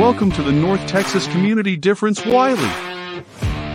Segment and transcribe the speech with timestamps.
[0.00, 2.56] welcome to the North Texas Community Difference Wylie.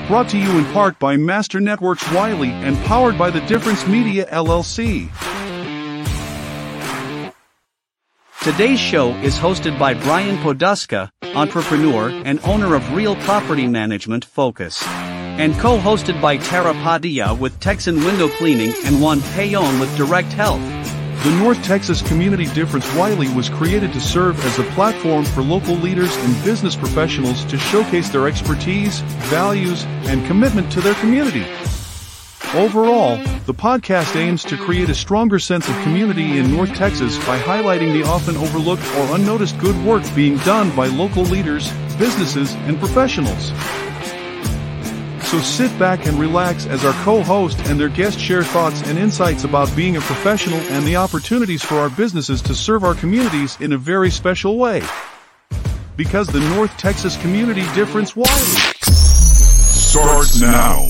[0.07, 4.25] Brought to you in part by Master Networks Wylie and powered by the Difference Media
[4.31, 5.11] LLC.
[8.41, 14.81] Today's show is hosted by Brian Poduska, entrepreneur and owner of Real Property Management Focus,
[14.87, 20.84] and co-hosted by Tara Padilla with Texan Window Cleaning and Juan Payon with Direct Health.
[21.25, 25.73] The North Texas Community Difference Wylie was created to serve as a platform for local
[25.73, 31.43] leaders and business professionals to showcase their expertise, values, and commitment to their community.
[32.53, 33.17] Overall,
[33.47, 37.91] the podcast aims to create a stronger sense of community in North Texas by highlighting
[37.91, 43.51] the often overlooked or unnoticed good work being done by local leaders, businesses, and professionals.
[45.25, 49.43] So sit back and relax as our co-host and their guest share thoughts and insights
[49.43, 53.73] about being a professional and the opportunities for our businesses to serve our communities in
[53.73, 54.83] a very special way.
[55.97, 58.29] Because the North Texas Community Difference Wylie
[58.81, 60.89] starts now.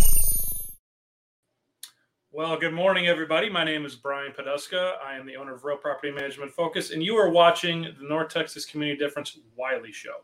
[2.34, 3.50] Well, good morning, everybody.
[3.50, 4.96] My name is Brian Poduska.
[5.02, 8.34] I am the owner of Real Property Management Focus, and you are watching the North
[8.34, 10.18] Texas Community Difference Wylie Show.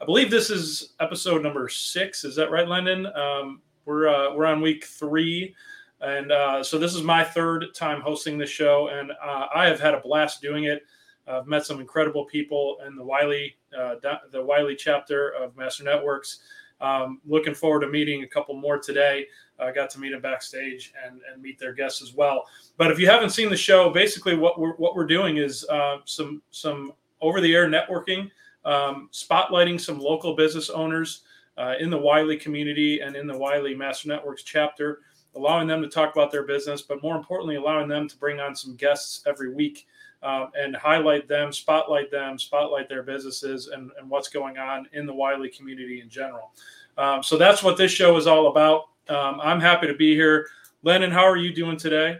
[0.00, 2.24] I believe this is episode number six.
[2.24, 3.06] Is that right, Lyndon?
[3.06, 5.56] Um, we're uh, we're on week three,
[6.00, 9.80] and uh, so this is my third time hosting the show, and uh, I have
[9.80, 10.82] had a blast doing it.
[11.26, 13.96] I've met some incredible people in the Wylie uh,
[14.30, 16.40] the Wylie chapter of Master Networks.
[16.80, 19.26] Um, looking forward to meeting a couple more today.
[19.58, 22.44] I got to meet them backstage and, and meet their guests as well.
[22.76, 25.98] But if you haven't seen the show, basically what we're what we're doing is uh,
[26.04, 28.30] some some over the air networking,
[28.64, 31.22] um, spotlighting some local business owners
[31.56, 35.00] uh, in the Wylie community and in the Wylie Master Networks chapter,
[35.34, 38.54] allowing them to talk about their business, but more importantly, allowing them to bring on
[38.54, 39.86] some guests every week.
[40.20, 45.06] Uh, and highlight them, spotlight them, spotlight their businesses and, and what's going on in
[45.06, 46.50] the Wylie community in general.
[46.96, 48.88] Um, so that's what this show is all about.
[49.08, 50.48] Um, I'm happy to be here.
[50.82, 52.18] Lennon, how are you doing today?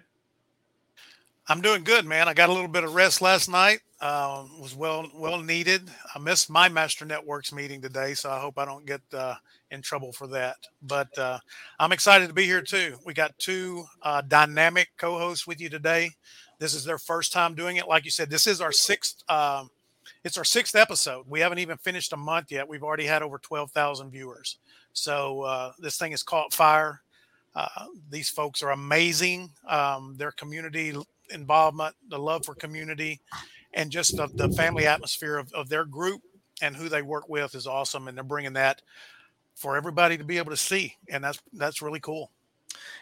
[1.48, 2.28] I'm doing good, man.
[2.28, 3.80] I got a little bit of rest last night.
[4.00, 5.90] Uh, was well well needed.
[6.14, 9.34] I missed my Master Networks meeting today, so I hope I don't get uh,
[9.72, 10.56] in trouble for that.
[10.82, 11.40] But uh,
[11.80, 12.96] I'm excited to be here too.
[13.04, 16.10] We got two uh, dynamic co-hosts with you today.
[16.60, 17.88] This is their first time doing it.
[17.88, 19.28] Like you said, this is our sixth.
[19.28, 19.68] Um,
[20.22, 21.24] it's our sixth episode.
[21.28, 22.68] We haven't even finished a month yet.
[22.68, 24.58] We've already had over twelve thousand viewers.
[24.92, 27.02] So uh, this thing has caught fire.
[27.54, 29.50] Uh, these folks are amazing.
[29.68, 30.94] Um, their community
[31.30, 33.20] involvement, the love for community,
[33.78, 36.20] and just the, the family atmosphere of, of their group
[36.60, 38.08] and who they work with is awesome.
[38.08, 38.82] And they're bringing that
[39.54, 42.30] for everybody to be able to see, and that's that's really cool.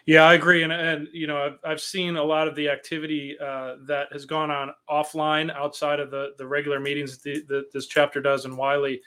[0.07, 3.37] Yeah, I agree, and and you know I've, I've seen a lot of the activity
[3.39, 7.87] uh, that has gone on offline outside of the the regular meetings that, that this
[7.87, 9.03] chapter does in Wylie.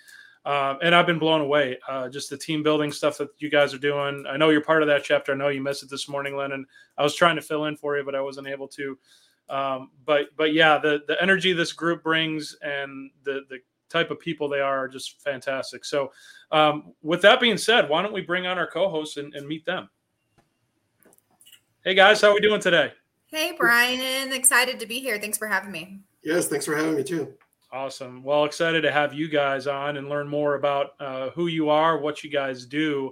[0.46, 1.78] Um, and I've been blown away.
[1.88, 4.26] Uh, just the team building stuff that you guys are doing.
[4.28, 5.34] I know you're part of that chapter.
[5.34, 6.66] I know you missed it this morning, Lennon.
[6.98, 8.98] I was trying to fill in for you, but I wasn't able to.
[9.50, 14.20] Um, but but yeah, the the energy this group brings and the the type of
[14.20, 15.84] people they are are just fantastic.
[15.84, 16.12] So
[16.52, 19.66] um, with that being said, why don't we bring on our co-hosts and, and meet
[19.66, 19.90] them?
[21.84, 22.92] Hey guys, how are we doing today?
[23.28, 25.20] Hey Brian, excited to be here.
[25.20, 26.00] Thanks for having me.
[26.24, 27.34] Yes, thanks for having me too.
[27.72, 28.24] Awesome.
[28.24, 32.00] Well, excited to have you guys on and learn more about uh, who you are,
[32.00, 33.12] what you guys do,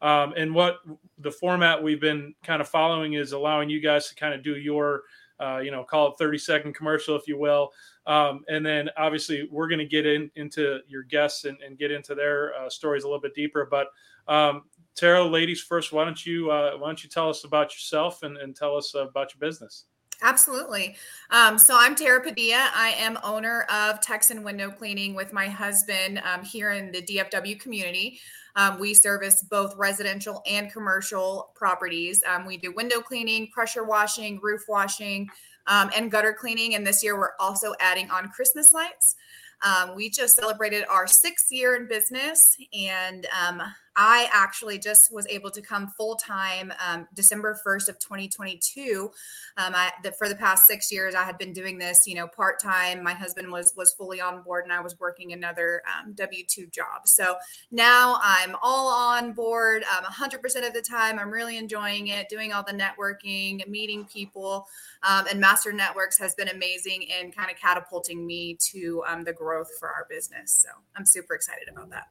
[0.00, 0.78] um, and what
[1.18, 4.56] the format we've been kind of following is allowing you guys to kind of do
[4.56, 5.02] your,
[5.40, 7.72] uh, you know, call it 30 second commercial, if you will.
[8.06, 11.90] Um, and then obviously we're going to get in, into your guests and, and get
[11.90, 13.68] into their uh, stories a little bit deeper.
[13.70, 13.88] But
[14.26, 14.62] um,
[14.94, 18.36] Tara, ladies first, why don't you uh, why don't you tell us about yourself and,
[18.36, 19.84] and tell us about your business?
[20.20, 20.96] Absolutely.
[21.30, 22.70] Um, so I'm Tara Padilla.
[22.74, 27.60] I am owner of Texan Window Cleaning with my husband um, here in the DFW
[27.60, 28.18] community.
[28.58, 32.22] Um, we service both residential and commercial properties.
[32.28, 35.28] Um, we do window cleaning, pressure washing, roof washing,
[35.68, 36.74] um, and gutter cleaning.
[36.74, 39.14] And this year we're also adding on Christmas lights.
[39.62, 43.62] Um, we just celebrated our sixth year in business, and um,
[44.00, 49.10] I actually just was able to come full time um, December 1st of 2022.
[49.56, 52.28] Um, I, the, for the past six years, I had been doing this, you know,
[52.28, 53.02] part time.
[53.02, 56.68] My husband was was fully on board, and I was working another um, W two
[56.68, 57.06] job.
[57.06, 57.36] So
[57.72, 61.18] now I'm all on board 100% um, of the time.
[61.18, 64.68] I'm really enjoying it, doing all the networking, meeting people,
[65.02, 69.32] um, and Master Networks has been amazing in kind of catapulting me to um, the
[69.32, 70.54] growth for our business.
[70.54, 72.06] So I'm super excited about that.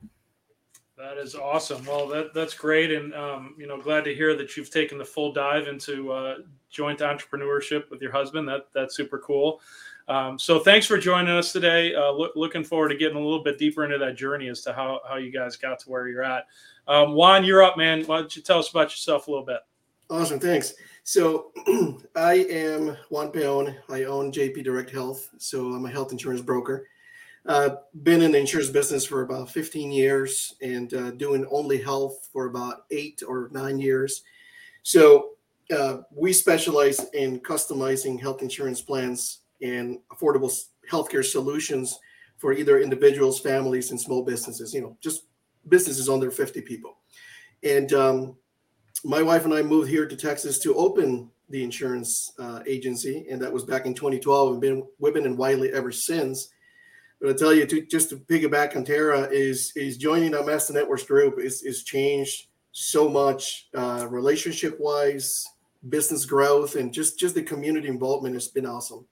[0.98, 1.86] That is awesome.
[1.86, 5.06] Well, that that's great, and um, you know, glad to hear that you've taken the
[5.06, 6.38] full dive into uh,
[6.72, 8.48] joint entrepreneurship with your husband.
[8.48, 9.62] That that's super cool.
[10.08, 11.94] Um, so thanks for joining us today.
[11.94, 14.74] Uh, look, looking forward to getting a little bit deeper into that journey as to
[14.74, 16.46] how, how you guys got to where you're at.
[16.88, 18.04] Um, Juan, you're up, man.
[18.06, 19.60] Why don't you tell us about yourself a little bit?
[20.10, 20.76] Awesome, thanks.
[21.04, 21.52] So
[22.16, 23.76] I am Juan Peon.
[23.90, 25.30] I own JP Direct Health.
[25.38, 26.88] So I'm a health insurance broker.
[27.48, 32.28] Uh, been in the insurance business for about 15 years and uh, doing only health
[32.34, 34.24] for about eight or nine years.
[34.84, 35.30] So
[35.76, 40.54] uh, we specialize in customizing health insurance plans and affordable
[40.92, 41.98] healthcare solutions
[42.38, 44.74] for either individuals, families, and small businesses.
[44.74, 45.24] You know, just
[45.70, 46.98] businesses under 50 people.
[47.64, 48.36] And um,
[49.04, 53.42] my wife and I moved here to Texas to open the insurance uh, agency, and
[53.42, 54.52] that was back in 2012.
[54.52, 56.50] And been we've been in Wylie ever since.
[57.20, 60.74] But I tell you, to, just to piggyback on Tara, is is joining our Master
[60.74, 65.48] Networks group is is changed so much uh, relationship wise,
[65.90, 69.06] business growth, and just just the community involvement has been awesome.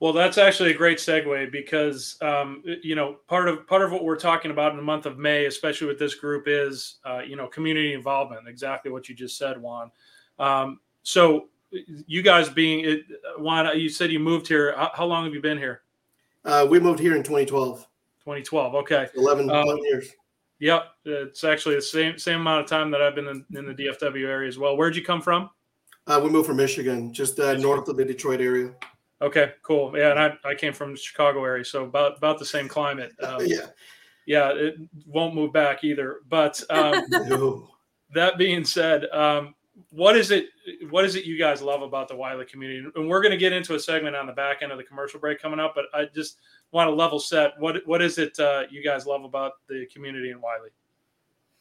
[0.00, 4.04] Well, that's actually a great segue because um, you know part of part of what
[4.04, 7.36] we're talking about in the month of May, especially with this group, is uh, you
[7.36, 8.46] know community involvement.
[8.46, 9.90] Exactly what you just said, Juan.
[10.38, 13.04] Um, so, you guys being it,
[13.38, 14.74] Juan, you said you moved here.
[14.76, 15.83] How long have you been here?
[16.44, 17.78] Uh, we moved here in 2012.
[18.20, 18.74] 2012.
[18.74, 19.08] Okay.
[19.16, 20.10] 11, um, 11 years.
[20.60, 23.74] Yep, it's actually the same same amount of time that I've been in, in the
[23.74, 24.76] DFW area as well.
[24.76, 25.50] Where'd you come from?
[26.06, 28.72] Uh, we moved from Michigan, just uh, north of the Detroit area.
[29.20, 29.96] Okay, cool.
[29.96, 33.12] Yeah, and I, I came from the Chicago area, so about about the same climate.
[33.22, 33.66] Um, yeah,
[34.26, 34.76] yeah, it
[35.06, 36.20] won't move back either.
[36.28, 37.68] But um, no.
[38.14, 39.54] that being said, um,
[39.90, 40.46] what is it?
[40.90, 42.86] What is it you guys love about the Wylie community?
[42.94, 45.18] And we're going to get into a segment on the back end of the commercial
[45.18, 45.74] break coming up.
[45.74, 46.38] But I just
[46.72, 47.58] want to level set.
[47.58, 50.70] What what is it uh, you guys love about the community in Wylie?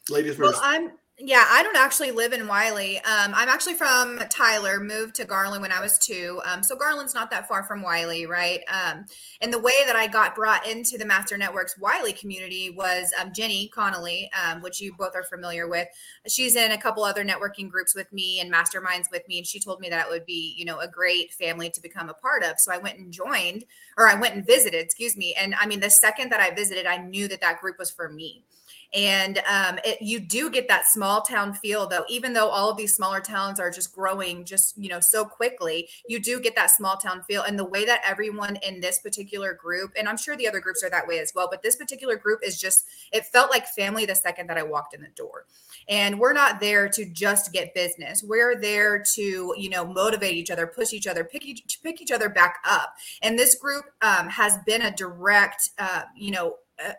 [0.10, 0.62] Ladies first.
[0.62, 2.98] Well, I'm yeah, I don't actually live in Wylie.
[2.98, 6.42] Um, I'm actually from Tyler, moved to Garland when I was two.
[6.44, 8.62] Um, so Garland's not that far from Wylie, right?
[8.68, 9.06] Um,
[9.39, 13.31] and the way that I got brought into the Master Networks Wylie community was um,
[13.31, 15.88] Jenny Connolley, um, which you both are familiar with.
[16.27, 19.60] She's in a couple other networking groups with me and masterminds with me, and she
[19.60, 22.44] told me that it would be, you know, a great family to become a part
[22.44, 22.56] of.
[22.57, 23.65] So I went and joined,
[24.00, 25.36] or I went and visited, excuse me.
[25.39, 28.10] And I mean, the second that I visited, I knew that that group was for
[28.10, 28.45] me
[28.94, 32.78] and um, it, you do get that small town feel though even though all of
[32.78, 36.69] these smaller towns are just growing just you know so quickly you do get that
[36.69, 37.44] small town feel.
[37.44, 40.84] And the way that everyone in this particular group and i'm sure the other groups
[40.84, 44.06] are that way as well but this particular group is just it felt like family
[44.06, 45.46] the second that i walked in the door.
[45.89, 48.24] And we're not there to just get business.
[48.24, 52.12] We're there to you know motivate each other push each other pick each, pick each
[52.12, 52.94] other back up.
[53.22, 56.94] And this group um, has been a direct uh, you know uh,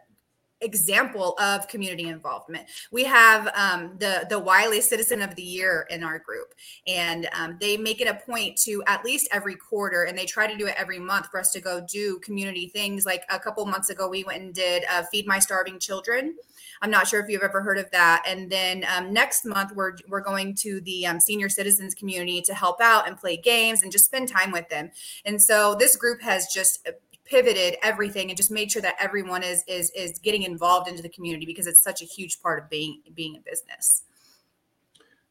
[0.61, 2.67] example of community involvement.
[2.91, 6.55] We have um, the the Wylie Citizen of the Year in our group,
[6.87, 10.47] and um, they make it a point to at least every quarter, and they try
[10.47, 13.05] to do it every month for us to go do community things.
[13.05, 16.35] Like a couple months ago, we went and did uh, Feed My Starving Children.
[16.83, 18.25] I'm not sure if you've ever heard of that.
[18.27, 22.55] And then um, next month, we're we're going to the um, senior citizens community to
[22.55, 24.91] help out and play games and just spend time with them.
[25.25, 26.87] And so this group has just
[27.25, 31.09] pivoted everything and just made sure that everyone is is is getting involved into the
[31.09, 34.03] community because it's such a huge part of being being a business.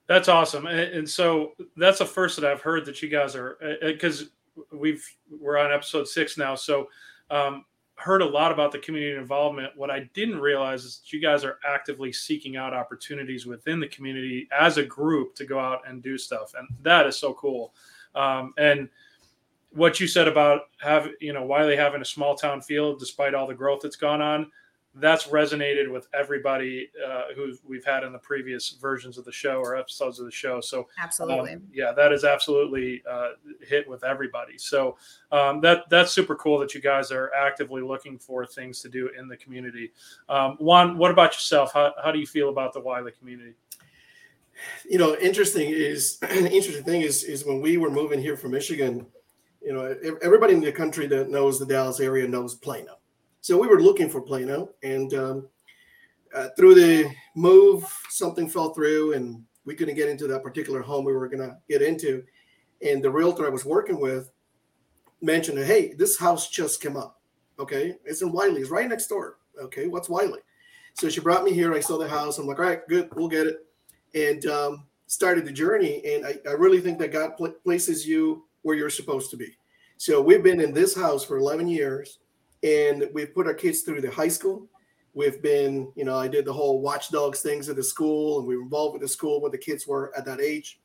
[0.08, 0.66] That's awesome.
[0.66, 4.30] And, and so that's the first that i've heard that you guys are because
[4.72, 5.06] we've
[5.40, 6.56] we're on episode six now.
[6.56, 6.90] So
[7.30, 9.78] um, heard a lot about the community involvement.
[9.78, 13.88] What i didn't realize is that you guys are actively seeking out opportunities within the
[13.88, 16.54] community as a group to go out and do stuff.
[16.58, 17.74] And that is so cool.
[18.16, 18.90] Um, and
[19.74, 23.48] what you said about have you know Wylie having a small town feel despite all
[23.48, 24.52] the growth that's gone on,
[24.96, 29.58] that's resonated with everybody uh, who we've had in the previous versions of the show
[29.58, 30.62] or episodes of the show.
[30.62, 33.30] So absolutely, um, yeah, that is absolutely uh,
[33.68, 34.58] hit with everybody.
[34.58, 34.98] So
[35.32, 39.10] um, that that's super cool that you guys are actively looking for things to do
[39.18, 39.92] in the community.
[40.30, 41.74] Um, Juan, what about yourself?
[41.74, 43.54] How how do you feel about the Wylie community?
[44.88, 49.08] You know, interesting is interesting thing is is when we were moving here from Michigan
[49.64, 52.98] you know, everybody in the country that knows the Dallas area knows Plano.
[53.42, 55.48] So we were looking for Plano, and um,
[56.36, 61.06] uh, through the move, something fell through, and we couldn't get into that particular home
[61.06, 62.24] we were going to get into.
[62.82, 64.32] And the realtor I was working with
[65.22, 67.22] mentioned, "Hey, this house just came up.
[67.60, 68.62] Okay, it's in Wylie.
[68.62, 69.38] It's right next door.
[69.62, 70.42] Okay, what's Wylie?"
[70.96, 71.74] So she brought me here.
[71.74, 72.38] I saw the house.
[72.38, 73.66] I'm like, "All right, good, we'll get it,"
[74.14, 76.02] and um, started the journey.
[76.06, 79.56] And I, I really think that God pl- places you where you're supposed to be.
[79.98, 82.20] So we've been in this house for 11 years
[82.64, 84.68] and we've put our kids through the high school.
[85.14, 88.58] We've been, you know, I did the whole watchdogs things at the school and we
[88.58, 90.80] were involved with the school when the kids were at that age.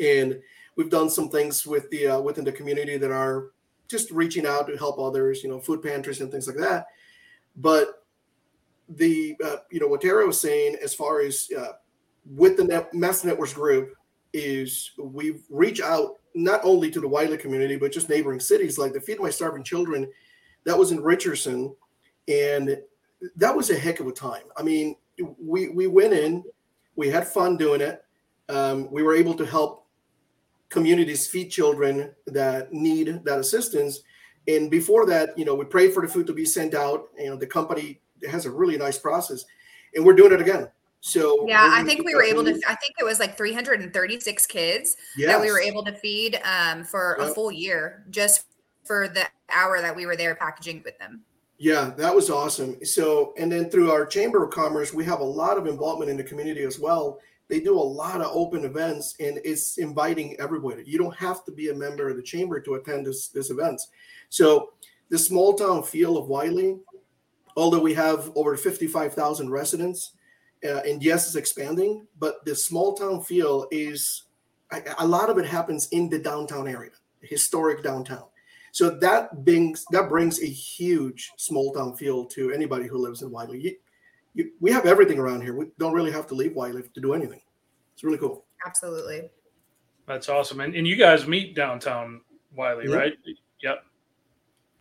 [0.00, 0.40] and
[0.78, 3.50] we've done some things with the uh, within the community that are
[3.88, 6.86] just reaching out to help others, you know, food pantries and things like that.
[7.56, 8.04] But
[8.88, 11.72] the uh, you know what Tara was saying as far as uh,
[12.34, 13.94] with the Net- Mass Networks group
[14.32, 18.92] is we reach out not only to the Wylie community but just neighboring cities like
[18.92, 20.10] the Feed My Starving Children
[20.64, 21.74] that was in Richardson
[22.28, 22.78] and
[23.36, 24.44] that was a heck of a time.
[24.56, 24.96] I mean,
[25.40, 26.44] we we went in,
[26.96, 28.04] we had fun doing it.
[28.48, 29.86] Um, we were able to help
[30.68, 34.00] communities feed children that need that assistance.
[34.46, 37.08] And before that, you know, we prayed for the food to be sent out.
[37.18, 39.44] You know, the company has a really nice process,
[39.94, 40.68] and we're doing it again.
[41.00, 42.60] So yeah, I think we were able to.
[42.66, 45.28] I think it was like 336 kids yes.
[45.28, 47.28] that we were able to feed um, for yep.
[47.28, 48.46] a full year, just
[48.84, 51.22] for the hour that we were there packaging with them.
[51.58, 52.84] Yeah, that was awesome.
[52.84, 56.16] So, and then through our Chamber of Commerce, we have a lot of involvement in
[56.16, 57.18] the community as well.
[57.48, 60.84] They do a lot of open events, and it's inviting everybody.
[60.86, 63.88] You don't have to be a member of the chamber to attend this this events.
[64.28, 64.72] So,
[65.08, 66.78] the small town feel of Wylie,
[67.56, 70.12] although we have over 55,000 residents,
[70.64, 74.24] uh, and yes, it's expanding, but the small town feel is
[74.72, 78.24] a, a lot of it happens in the downtown area, historic downtown.
[78.72, 83.30] So that brings that brings a huge small town feel to anybody who lives in
[83.30, 83.60] Wylie.
[83.60, 83.76] You,
[84.34, 85.54] you, we have everything around here.
[85.56, 87.40] We don't really have to leave Wylie to do anything.
[87.94, 88.44] It's really cool.
[88.66, 89.30] Absolutely.
[90.06, 90.60] That's awesome.
[90.60, 92.20] And, and you guys meet downtown
[92.54, 93.14] Wylie, right?
[93.62, 93.84] Yep.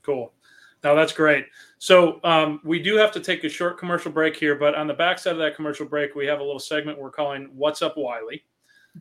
[0.03, 0.31] Cool.
[0.83, 1.45] Now that's great.
[1.79, 4.93] So um, we do have to take a short commercial break here, but on the
[4.93, 8.43] backside of that commercial break, we have a little segment we're calling "What's Up Wylie."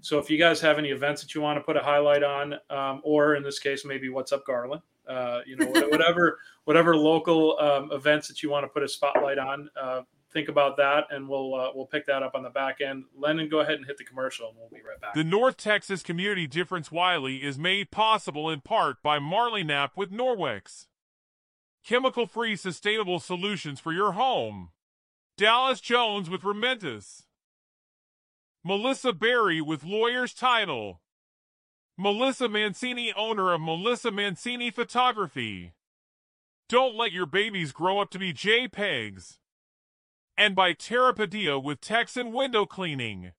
[0.00, 2.54] So if you guys have any events that you want to put a highlight on,
[2.71, 7.59] um, or in this case, maybe what's up Garland, uh, you know, whatever whatever local
[7.59, 10.02] um, events that you want to put a spotlight on, uh,
[10.33, 13.04] think about that, and we'll uh, we'll pick that up on the back end.
[13.16, 15.14] Lennon, go ahead and hit the commercial, and we'll be right back.
[15.14, 20.11] The North Texas Community Difference Wylie is made possible in part by Marley Knapp with
[20.11, 20.87] Norwex,
[21.86, 24.70] chemical-free sustainable solutions for your home.
[25.36, 27.22] Dallas Jones with Rementis.
[28.64, 31.00] Melissa Berry with lawyer's title.
[31.96, 35.74] Melissa Mancini, owner of Melissa Mancini Photography.
[36.68, 39.38] Don't let your babies grow up to be JPEGs.
[40.36, 43.32] And by Tara Padilla with Texan Window Cleaning.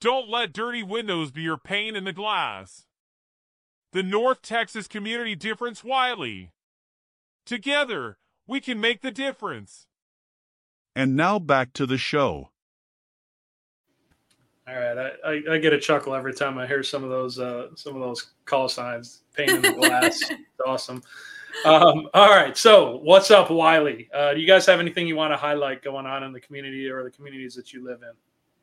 [0.00, 2.86] Don't let dirty windows be your pain in the glass.
[3.92, 6.52] The North Texas Community Difference Wylie.
[7.48, 9.86] Together, we can make the difference.
[10.94, 12.50] And now back to the show.
[14.68, 17.38] All right, I, I, I, get a chuckle every time I hear some of those
[17.38, 19.22] uh, some of those call signs.
[19.32, 21.02] Pain in the glass, it's awesome.
[21.64, 24.10] Um, all right, so what's up, Wylie?
[24.12, 26.90] Uh, do you guys have anything you want to highlight going on in the community
[26.90, 28.12] or the communities that you live in?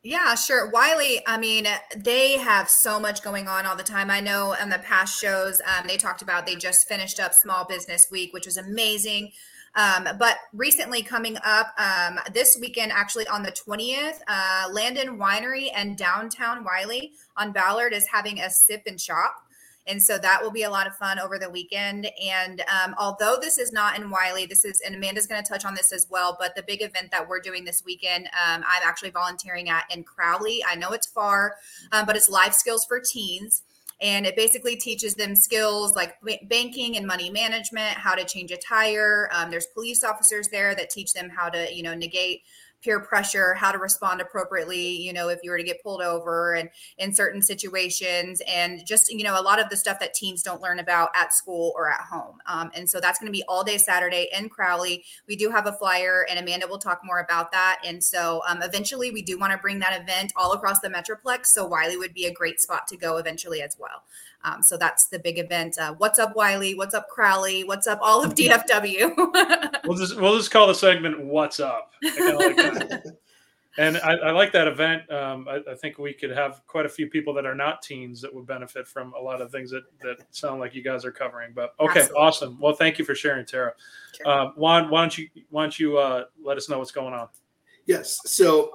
[0.06, 0.70] Yeah, sure.
[0.70, 4.08] Wylie, I mean, they have so much going on all the time.
[4.08, 7.64] I know in the past shows, um, they talked about they just finished up Small
[7.64, 9.32] Business Week, which was amazing.
[9.74, 15.70] Um, but recently, coming up um, this weekend, actually on the 20th, uh, Landon Winery
[15.74, 19.45] and Downtown Wylie on Ballard is having a sip and shop.
[19.86, 22.10] And so that will be a lot of fun over the weekend.
[22.22, 25.64] And um, although this is not in Wylie, this is, and Amanda's going to touch
[25.64, 28.82] on this as well, but the big event that we're doing this weekend, um, I'm
[28.84, 30.64] actually volunteering at in Crowley.
[30.68, 31.54] I know it's far,
[31.92, 33.62] um, but it's life skills for teens
[34.00, 36.16] and it basically teaches them skills like
[36.48, 40.90] banking and money management how to change a tire um, there's police officers there that
[40.90, 42.42] teach them how to you know negate
[42.86, 46.54] peer pressure, how to respond appropriately, you know, if you were to get pulled over
[46.54, 50.40] and in certain situations, and just, you know, a lot of the stuff that teens
[50.40, 52.38] don't learn about at school or at home.
[52.46, 55.04] Um, and so that's going to be all day Saturday in Crowley.
[55.26, 57.80] We do have a flyer, and Amanda will talk more about that.
[57.84, 61.46] And so um, eventually, we do want to bring that event all across the Metroplex.
[61.46, 64.04] So Wylie would be a great spot to go eventually as well.
[64.46, 65.76] Um, so that's the big event.
[65.76, 66.76] Uh, what's up, Wylie?
[66.76, 67.64] What's up, Crowley?
[67.64, 69.16] What's up, all of DFW?
[69.84, 73.00] we'll just we'll just call the segment "What's Up." I
[73.78, 75.10] and I, I, like that event.
[75.10, 78.20] Um, I, I, think we could have quite a few people that are not teens
[78.20, 81.10] that would benefit from a lot of things that, that sound like you guys are
[81.10, 81.50] covering.
[81.52, 82.16] But okay, Absolutely.
[82.22, 82.60] awesome.
[82.60, 83.72] Well, thank you for sharing, Tara.
[84.16, 84.28] Sure.
[84.28, 87.28] Uh, Juan, why don't you why don't you uh, let us know what's going on?
[87.86, 88.20] Yes.
[88.26, 88.72] So,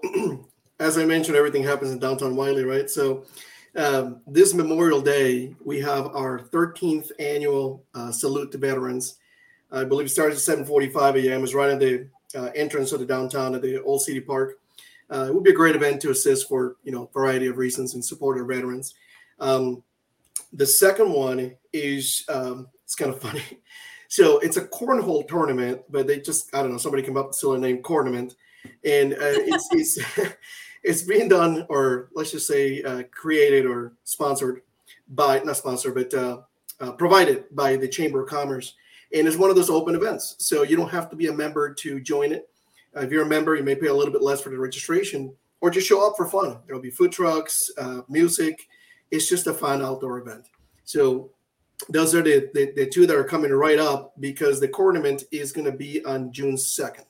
[0.81, 2.89] as I mentioned, everything happens in downtown Wylie, right?
[2.89, 3.23] So,
[3.75, 9.17] um, this Memorial Day, we have our 13th annual uh, salute to veterans.
[9.71, 11.43] I believe it starts at 7:45 a.m.
[11.43, 14.59] It's right at the uh, entrance of the downtown at the Old City Park.
[15.09, 17.93] Uh, it would be a great event to assist for you know variety of reasons
[17.93, 18.93] and support our veterans.
[19.39, 19.83] Um,
[20.53, 23.43] the second one is um, it's kind of funny.
[24.07, 27.39] So it's a cornhole tournament, but they just I don't know somebody came up with
[27.39, 28.35] the name Cornament,
[28.83, 29.99] and uh, it's, it's
[30.83, 34.61] it's being done, or let's just say uh, created or sponsored
[35.09, 36.41] by, not sponsored, but uh,
[36.79, 38.75] uh, provided by the Chamber of Commerce.
[39.13, 40.35] And it's one of those open events.
[40.39, 42.49] So you don't have to be a member to join it.
[42.95, 45.69] If you're a member, you may pay a little bit less for the registration or
[45.69, 46.57] just show up for fun.
[46.65, 48.67] There'll be food trucks, uh, music.
[49.11, 50.47] It's just a fun outdoor event.
[50.85, 51.31] So
[51.89, 55.51] those are the, the, the two that are coming right up because the tournament is
[55.51, 57.05] going to be on June 2nd.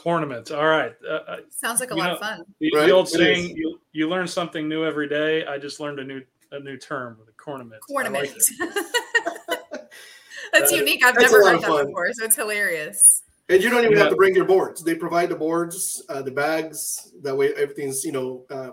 [0.00, 0.50] Cornaments.
[0.50, 0.94] All right.
[1.06, 2.42] Uh, uh, Sounds like a lot know, of fun.
[2.58, 2.86] the, Right?
[2.86, 5.44] the old It saying, you, you learn something new every day.
[5.44, 7.82] I just learned a new a new term, the cornament.
[7.94, 8.34] I like
[10.54, 11.04] That's Uh, unique.
[11.04, 11.86] I've that's never heard that fun.
[11.88, 13.24] before, so it's hilarious.
[13.50, 14.04] And you don't even Yeah.
[14.04, 14.82] have to bring your boards.
[14.82, 17.12] They provide the boards, uh, the bags.
[17.22, 18.70] That way, everything's you know, uh,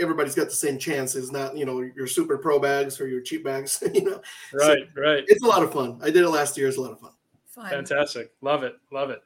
[0.00, 1.30] everybody's got the same chances.
[1.30, 3.80] Not you know your super pro bags or your cheap bags.
[3.94, 4.20] you know,
[4.52, 5.24] Right, right.
[5.28, 6.00] it's a lot of fun.
[6.02, 6.66] I did it last year.
[6.68, 7.12] It's a lot of fun.
[7.46, 7.70] Fun.
[7.70, 8.32] Fantastic.
[8.42, 8.74] Love it.
[8.92, 9.22] Love it.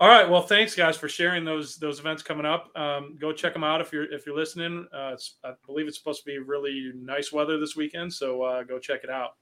[0.00, 0.28] All right.
[0.28, 2.74] Well, thanks guys for sharing those those events coming up.
[2.74, 4.86] Um, go check them out if you're if you're listening.
[4.94, 8.62] Uh, it's, I believe it's supposed to be really nice weather this weekend, so uh,
[8.62, 9.32] go check it out.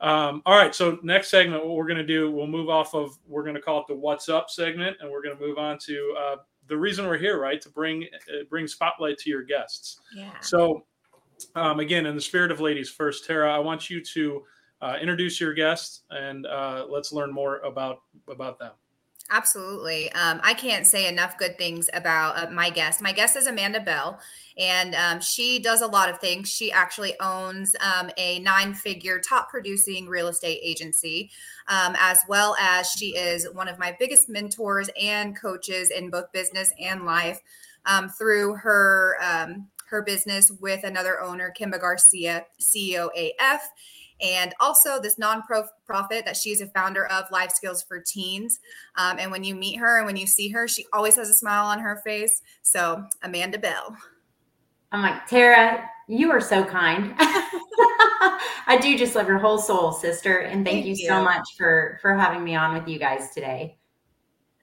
[0.00, 0.74] Um, all right.
[0.74, 3.60] So next segment, what we're going to do, we'll move off of we're going to
[3.60, 6.76] call it the "What's Up" segment, and we're going to move on to uh, the
[6.76, 7.60] reason we're here, right?
[7.60, 10.00] To bring uh, bring spotlight to your guests.
[10.12, 10.32] Yeah.
[10.40, 10.86] So,
[11.54, 14.42] um, again, in the spirit of ladies first, Tara, I want you to
[14.80, 18.72] uh, introduce your guests and uh, let's learn more about about them.
[19.30, 20.10] Absolutely.
[20.12, 23.02] Um, I can't say enough good things about uh, my guest.
[23.02, 24.18] My guest is Amanda Bell,
[24.56, 26.50] and um, she does a lot of things.
[26.50, 31.30] She actually owns um, a nine figure top producing real estate agency,
[31.68, 36.32] um, as well as she is one of my biggest mentors and coaches in both
[36.32, 37.40] business and life
[37.84, 39.16] um, through her.
[39.22, 43.70] Um, her business with another owner, Kimba Garcia, CEO AF,
[44.20, 48.58] and also this non-profit that she's a founder of life skills for teens
[48.96, 51.34] um, and when you meet her and when you see her she always has a
[51.34, 53.96] smile on her face so amanda bell
[54.90, 57.14] I'm like, Tara, you are so kind.
[57.18, 60.38] I do just love your whole soul, sister.
[60.38, 63.76] And thank, Thank you, so much for for having me on with you guys today.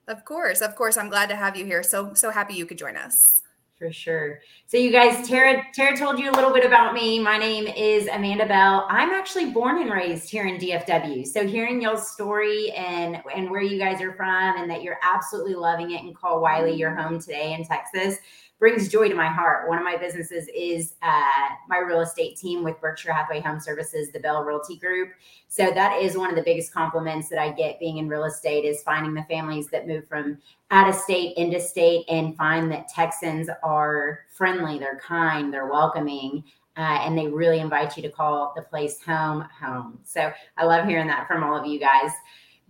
[0.07, 2.77] of course of course i'm glad to have you here so so happy you could
[2.77, 3.41] join us
[3.77, 4.39] For sure.
[4.67, 7.19] So you guys, Tara, Tara told you a little bit about me.
[7.19, 8.88] My name is Amanda Bell.
[8.89, 11.27] I'm actually born and raised here in DFW.
[11.27, 15.55] So hearing y'all's story and and where you guys are from and that you're absolutely
[15.55, 18.17] loving it and call Wylie your home today in Texas
[18.59, 19.67] brings joy to my heart.
[19.67, 24.11] One of my businesses is uh, my real estate team with Berkshire Hathaway Home Services,
[24.11, 25.09] the Bell Realty Group.
[25.47, 28.63] So that is one of the biggest compliments that I get being in real estate
[28.63, 30.37] is finding the families that move from
[30.71, 36.43] out of state into state and find that Texans are friendly, they're kind, they're welcoming,
[36.77, 39.99] uh, and they really invite you to call the place home home.
[40.03, 42.11] So I love hearing that from all of you guys.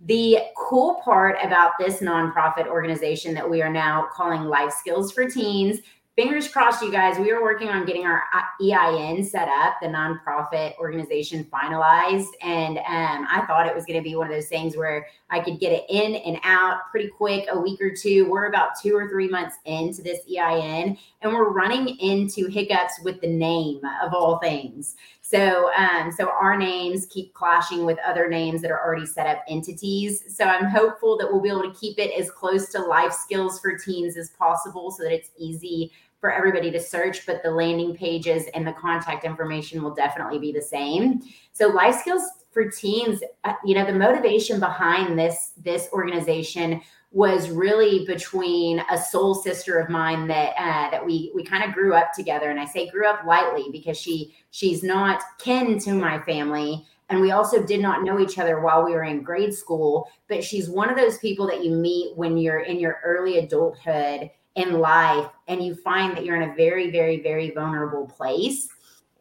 [0.04, 5.28] The cool part about this nonprofit organization that we are now calling Life Skills for
[5.28, 5.80] Teens,
[6.16, 8.22] fingers crossed, you guys, we are working on getting our
[8.60, 12.28] EIN set up, the nonprofit organization finalized.
[12.42, 15.40] And um, I thought it was going to be one of those things where I
[15.40, 18.30] could get it in and out pretty quick, a week or two.
[18.30, 23.20] We're about two or three months into this EIN, and we're running into hiccups with
[23.20, 24.96] the name of all things.
[25.28, 29.42] So, um, so our names keep clashing with other names that are already set up
[29.48, 30.22] entities.
[30.28, 33.58] So I'm hopeful that we'll be able to keep it as close to life skills
[33.58, 37.26] for teens as possible, so that it's easy for everybody to search.
[37.26, 41.20] But the landing pages and the contact information will definitely be the same.
[41.52, 46.80] So life skills for teens, uh, you know, the motivation behind this this organization
[47.16, 51.72] was really between a soul sister of mine that uh, that we we kind of
[51.72, 52.50] grew up together.
[52.50, 56.84] And i say grew up lightly because she she's not kin to my family.
[57.08, 60.10] And we also did not know each other while we were in grade school.
[60.28, 64.30] But she's one of those people that you meet when you're in your early adulthood
[64.56, 68.68] in life and you find that you're in a very very very vulnerable place.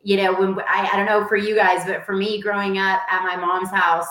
[0.03, 3.03] You know when I, I don't know for you guys but for me growing up
[3.09, 4.09] at my mom's house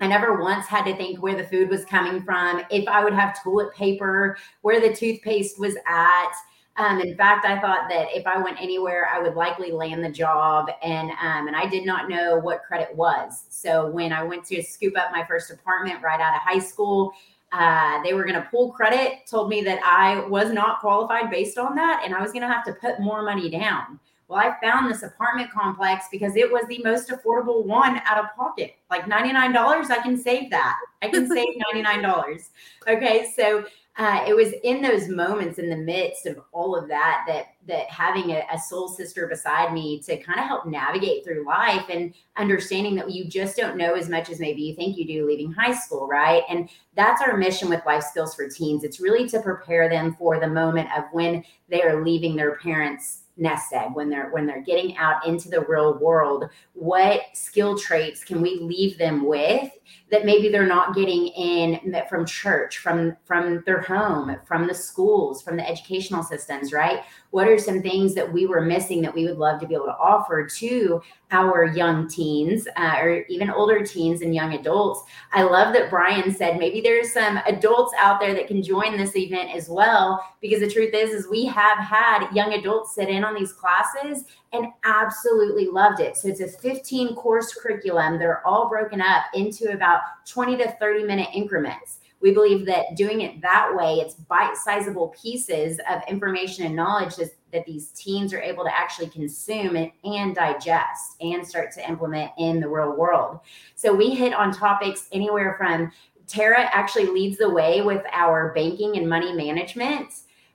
[0.00, 3.12] I never once had to think where the food was coming from, if I would
[3.12, 6.32] have toilet paper, where the toothpaste was at.
[6.76, 10.10] Um, in fact, I thought that if I went anywhere, I would likely land the
[10.10, 13.44] job, and um, and I did not know what credit was.
[13.50, 17.12] So when I went to scoop up my first apartment right out of high school,
[17.52, 19.26] uh, they were going to pull credit.
[19.26, 22.48] Told me that I was not qualified based on that, and I was going to
[22.48, 24.00] have to put more money down.
[24.30, 28.26] Well, I found this apartment complex because it was the most affordable one out of
[28.36, 28.76] pocket.
[28.88, 30.76] Like $99, I can save that.
[31.02, 32.48] I can save $99.
[32.86, 33.32] Okay.
[33.36, 33.64] So
[33.96, 37.90] uh, it was in those moments in the midst of all of that that that
[37.90, 42.14] having a, a soul sister beside me to kind of help navigate through life and
[42.36, 45.52] understanding that you just don't know as much as maybe you think you do leaving
[45.52, 49.40] high school right and that's our mission with life skills for teens it's really to
[49.40, 54.10] prepare them for the moment of when they are leaving their parents nest egg when
[54.10, 58.98] they're when they're getting out into the real world what skill traits can we leave
[58.98, 59.70] them with
[60.10, 65.42] that maybe they're not getting in from church from from their home from the schools
[65.42, 67.00] from the educational systems right
[67.30, 69.86] what are some things that we were missing that we would love to be able
[69.86, 75.02] to offer to our young teens uh, or even older teens and young adults?
[75.32, 79.16] I love that brian said maybe there's some adults out there that can join this
[79.16, 83.24] event as well because the truth is is we have had young adults sit in
[83.24, 86.16] on these classes and absolutely loved it.
[86.16, 88.18] So it's a 15 course curriculum.
[88.18, 93.22] They're all broken up into about 20 to 30 minute increments we believe that doing
[93.22, 98.34] it that way, it's bite sizable pieces of information and knowledge that, that these teens
[98.34, 102.94] are able to actually consume and, and digest and start to implement in the real
[102.94, 103.40] world.
[103.74, 105.90] So we hit on topics anywhere from
[106.26, 110.12] Tara actually leads the way with our banking and money management.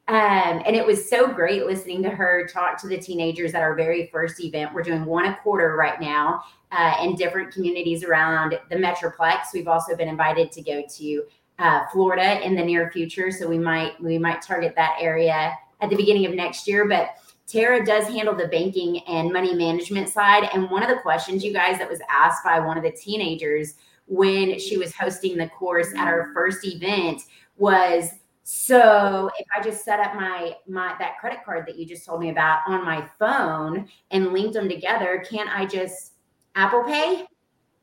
[0.08, 3.74] Um, and it was so great listening to her talk to the teenagers at our
[3.74, 4.74] very first event.
[4.74, 9.48] We're doing one a quarter right now uh, in different communities around the Metroplex.
[9.54, 11.24] We've also been invited to go to
[11.60, 13.32] uh, Florida in the near future.
[13.32, 16.88] So we might we might target that area at the beginning of next year.
[16.88, 17.16] But
[17.48, 20.50] Tara does handle the banking and money management side.
[20.54, 23.76] And one of the questions, you guys, that was asked by one of the teenagers
[24.08, 27.22] when she was hosting the course at our first event
[27.58, 28.10] was
[28.48, 32.20] so if I just set up my my that credit card that you just told
[32.20, 36.14] me about on my phone and linked them together, can't I just
[36.54, 37.26] Apple Pay?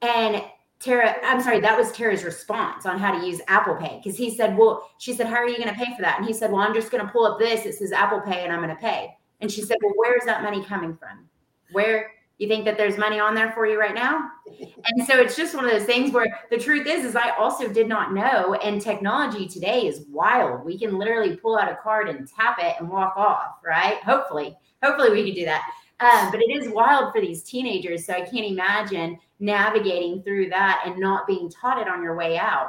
[0.02, 0.44] And
[0.82, 4.00] Tara, I'm sorry, that was Tara's response on how to use Apple Pay.
[4.02, 6.18] Because he said, Well, she said, How are you going to pay for that?
[6.18, 7.64] And he said, Well, I'm just going to pull up this.
[7.66, 9.16] It says Apple Pay and I'm going to pay.
[9.40, 11.28] And she said, Well, where's that money coming from?
[11.70, 14.28] Where you think that there's money on there for you right now?
[14.46, 17.68] And so it's just one of those things where the truth is, is I also
[17.68, 18.54] did not know.
[18.54, 20.64] And technology today is wild.
[20.64, 24.02] We can literally pull out a card and tap it and walk off, right?
[24.02, 25.62] Hopefully, hopefully we can do that.
[26.02, 28.04] Um, but it is wild for these teenagers.
[28.04, 32.36] So I can't imagine navigating through that and not being taught it on your way
[32.38, 32.68] out.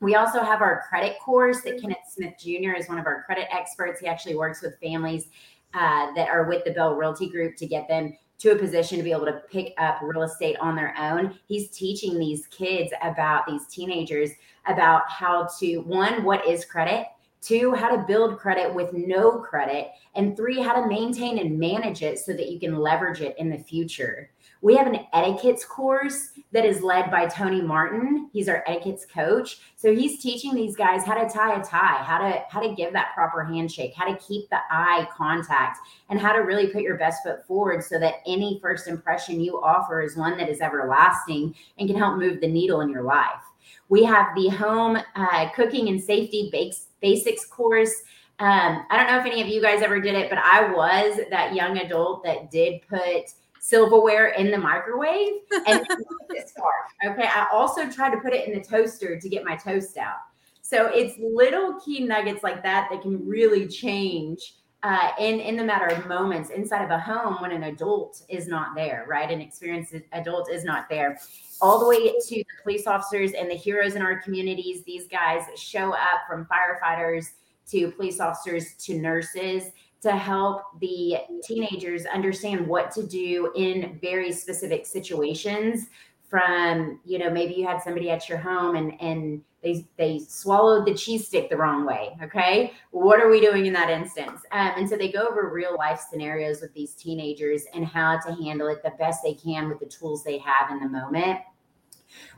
[0.00, 2.72] We also have our credit course that Kenneth Smith Jr.
[2.76, 4.00] is one of our credit experts.
[4.00, 5.28] He actually works with families
[5.74, 9.04] uh, that are with the Bell Realty Group to get them to a position to
[9.04, 11.38] be able to pick up real estate on their own.
[11.46, 14.30] He's teaching these kids about these teenagers
[14.66, 17.06] about how to one, what is credit?
[17.42, 19.90] Two, how to build credit with no credit.
[20.14, 23.50] And three, how to maintain and manage it so that you can leverage it in
[23.50, 24.30] the future.
[24.60, 28.30] We have an etiquettes course that is led by Tony Martin.
[28.32, 29.58] He's our etiquettes coach.
[29.74, 32.92] So he's teaching these guys how to tie a tie, how to how to give
[32.92, 35.78] that proper handshake, how to keep the eye contact,
[36.10, 39.60] and how to really put your best foot forward so that any first impression you
[39.60, 43.42] offer is one that is everlasting and can help move the needle in your life.
[43.88, 47.92] We have the home uh, cooking and safety bakes, basics course.
[48.38, 51.20] Um, I don't know if any of you guys ever did it, but I was
[51.30, 55.34] that young adult that did put silverware in the microwave
[55.66, 55.86] and
[56.28, 57.12] this far.
[57.12, 57.28] Okay.
[57.28, 60.16] I also tried to put it in the toaster to get my toast out.
[60.62, 65.64] So it's little key nuggets like that that can really change uh, in in the
[65.64, 69.30] matter of moments inside of a home when an adult is not there, right?
[69.30, 71.18] An experienced adult is not there.
[71.60, 74.82] All the way to the police officers and the heroes in our communities.
[74.84, 77.30] These guys show up from firefighters
[77.70, 79.70] to police officers to nurses
[80.02, 85.86] to help the teenagers understand what to do in very specific situations
[86.32, 90.86] from you know maybe you had somebody at your home and and they they swallowed
[90.86, 92.72] the cheese stick the wrong way okay?
[92.90, 94.40] What are we doing in that instance?
[94.50, 98.34] Um, and so they go over real life scenarios with these teenagers and how to
[98.34, 101.40] handle it the best they can with the tools they have in the moment.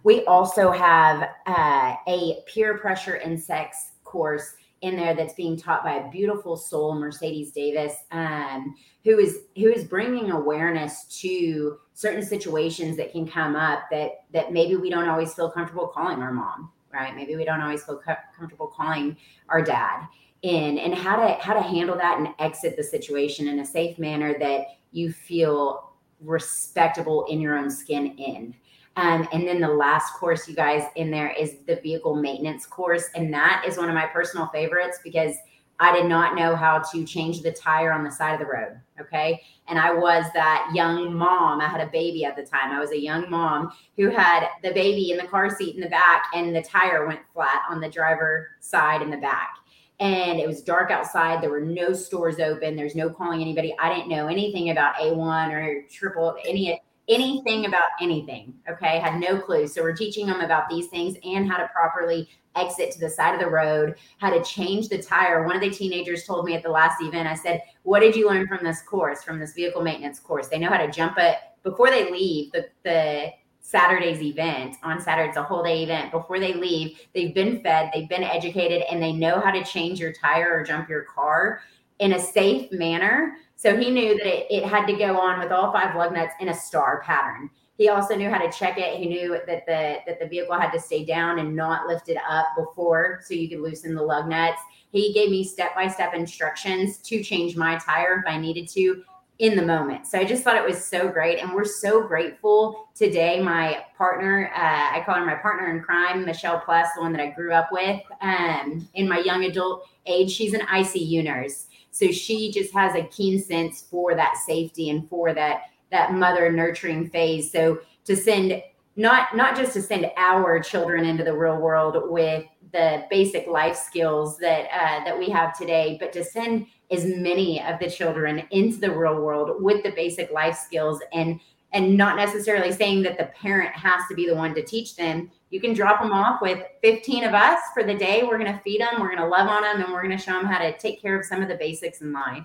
[0.02, 5.82] We also have uh, a peer pressure and sex course in there that's being taught
[5.82, 12.22] by a beautiful soul, Mercedes Davis, um, who is who is bringing awareness to certain
[12.22, 16.32] situations that can come up that that maybe we don't always feel comfortable calling our
[16.32, 17.16] mom, right?
[17.16, 19.16] Maybe we don't always feel co- comfortable calling
[19.48, 20.06] our dad
[20.42, 23.98] in, and how to how to handle that and exit the situation in a safe
[23.98, 28.54] manner that you feel respectable in your own skin in.
[28.96, 33.08] Um, and then the last course, you guys, in there is the vehicle maintenance course.
[33.16, 35.34] And that is one of my personal favorites because
[35.80, 38.80] I did not know how to change the tire on the side of the road.
[39.00, 39.42] Okay.
[39.66, 41.60] And I was that young mom.
[41.60, 42.70] I had a baby at the time.
[42.70, 45.88] I was a young mom who had the baby in the car seat in the
[45.88, 49.56] back, and the tire went flat on the driver side in the back.
[50.00, 51.40] and it was dark outside.
[51.40, 52.74] There were no stores open.
[52.76, 53.74] There's no calling anybody.
[53.78, 58.54] I didn't know anything about A1 or triple any anything about anything.
[58.68, 59.66] Okay, had no clue.
[59.66, 63.34] So we're teaching them about these things and how to properly exit to the side
[63.34, 65.44] of the road, how to change the tire.
[65.44, 68.28] One of the teenagers told me at the last event, I said, What did you
[68.28, 70.48] learn from this course, from this vehicle maintenance course?
[70.48, 74.76] They know how to jump it before they leave the, the Saturday's event.
[74.82, 76.12] On Saturday, it's a whole day event.
[76.12, 79.98] Before they leave, they've been fed, they've been educated, and they know how to change
[79.98, 81.60] your tire or jump your car
[81.98, 83.36] in a safe manner.
[83.56, 86.34] So he knew that it, it had to go on with all five lug nuts
[86.40, 87.50] in a star pattern.
[87.76, 88.98] He also knew how to check it.
[88.98, 92.46] He knew that the that the vehicle had to stay down and not lifted up
[92.56, 94.60] before, so you could loosen the lug nuts.
[94.92, 99.02] He gave me step by step instructions to change my tire if I needed to
[99.40, 100.06] in the moment.
[100.06, 103.42] So I just thought it was so great, and we're so grateful today.
[103.42, 107.20] My partner, uh, I call her my partner in crime, Michelle Plus, the one that
[107.20, 110.30] I grew up with um, in my young adult age.
[110.30, 115.08] She's an ICU nurse, so she just has a keen sense for that safety and
[115.08, 117.52] for that that mother nurturing phase.
[117.52, 118.60] So to send
[118.96, 123.76] not not just to send our children into the real world with the basic life
[123.76, 128.42] skills that uh, that we have today, but to send as many of the children
[128.50, 131.38] into the real world with the basic life skills and
[131.74, 135.30] and not necessarily saying that the parent has to be the one to teach them.
[135.50, 138.22] You can drop them off with 15 of us for the day.
[138.22, 140.22] We're going to feed them, we're going to love on them, and we're going to
[140.22, 142.44] show them how to take care of some of the basics in life.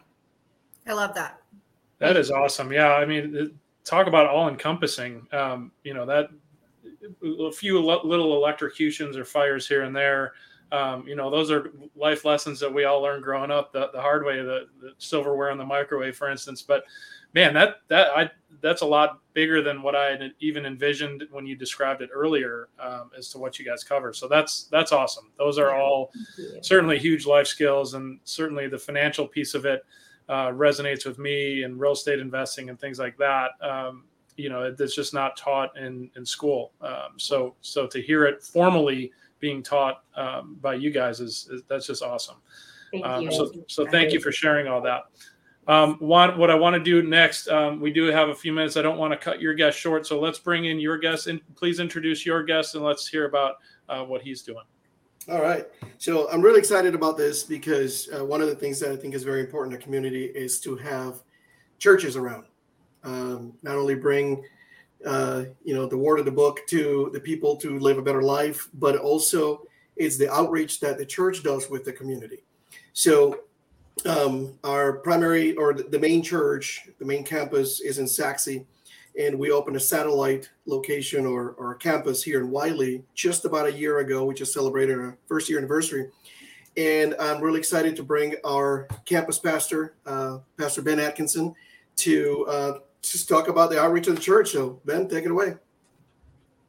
[0.87, 1.39] I love that.
[1.99, 2.73] That is awesome.
[2.73, 3.51] Yeah, I mean,
[3.85, 5.27] talk about all encompassing.
[5.31, 6.29] Um, you know that
[7.23, 10.33] a few little electrocutions or fires here and there.
[10.71, 14.01] Um, you know, those are life lessons that we all learned growing up the, the
[14.01, 16.61] hard way, the, the silverware in the microwave, for instance.
[16.61, 16.83] But
[17.33, 18.29] man, that that I
[18.61, 22.69] that's a lot bigger than what I had even envisioned when you described it earlier
[22.79, 24.13] um, as to what you guys cover.
[24.13, 25.31] So that's that's awesome.
[25.37, 26.11] Those are all
[26.61, 29.85] certainly huge life skills, and certainly the financial piece of it
[30.27, 33.51] uh, resonates with me and real estate investing and things like that.
[33.61, 34.03] Um,
[34.37, 36.71] you know, it's just not taught in in school.
[36.81, 41.61] Um, so so to hear it formally being taught um, by you guys is, is,
[41.67, 42.37] that's just awesome.
[42.91, 43.31] Thank um.
[43.31, 45.03] So so thank you for sharing all that.
[45.69, 48.75] Um, one, what I want to do next, um, we do have a few minutes.
[48.75, 51.39] I don't want to cut your guest short, so let's bring in your guest and
[51.55, 54.63] please introduce your guest and let's hear about uh, what he's doing.
[55.29, 55.67] All right.
[55.99, 59.13] So I'm really excited about this because uh, one of the things that I think
[59.13, 61.21] is very important to community is to have
[61.77, 62.45] churches around.
[63.03, 64.43] Um, not only bring
[65.05, 68.23] uh, you know the word of the book to the people to live a better
[68.23, 72.43] life, but also it's the outreach that the church does with the community.
[72.93, 73.41] So
[74.05, 78.65] um, our primary or the main church, the main campus is in Sachse
[79.19, 83.71] and we opened a satellite location or, or campus here in Wylie just about a
[83.71, 84.23] year ago.
[84.25, 86.09] We just celebrated our first year anniversary.
[86.77, 91.53] And I'm really excited to bring our campus pastor, uh, Pastor Ben Atkinson,
[91.97, 94.51] to uh, just talk about the outreach of the church.
[94.51, 95.55] So, Ben, take it away.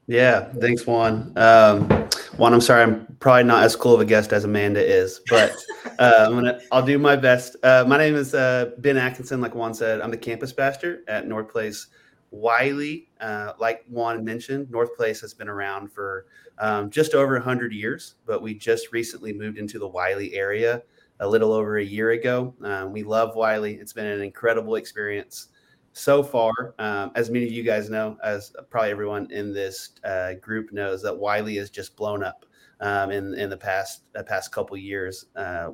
[0.09, 1.33] Yeah, thanks, Juan.
[1.37, 2.09] Um,
[2.41, 5.55] Juan, I'm sorry, I'm probably not as cool of a guest as Amanda is, but
[5.99, 7.55] uh, I'm gonna, I'll do my best.
[7.63, 9.43] Uh, my name is uh, Ben Atkinson.
[9.43, 11.89] Like Juan said, I'm the campus pastor at North Place
[12.31, 13.09] Wylie.
[13.21, 16.25] uh, like Juan mentioned, North Place has been around for
[16.57, 20.83] um, just over 100 years, but we just recently moved into the Wylie area
[21.19, 22.55] a little over a year ago.
[22.63, 23.75] Um, we love Wylie.
[23.75, 25.49] It's been an incredible experience
[25.93, 26.75] so far.
[26.79, 31.03] Um, as many of you guys know, as probably everyone in this uh, group knows,
[31.03, 32.47] that Wylie has just blown up
[32.81, 35.27] um, in in the past uh, past couple years.
[35.37, 35.71] Uh,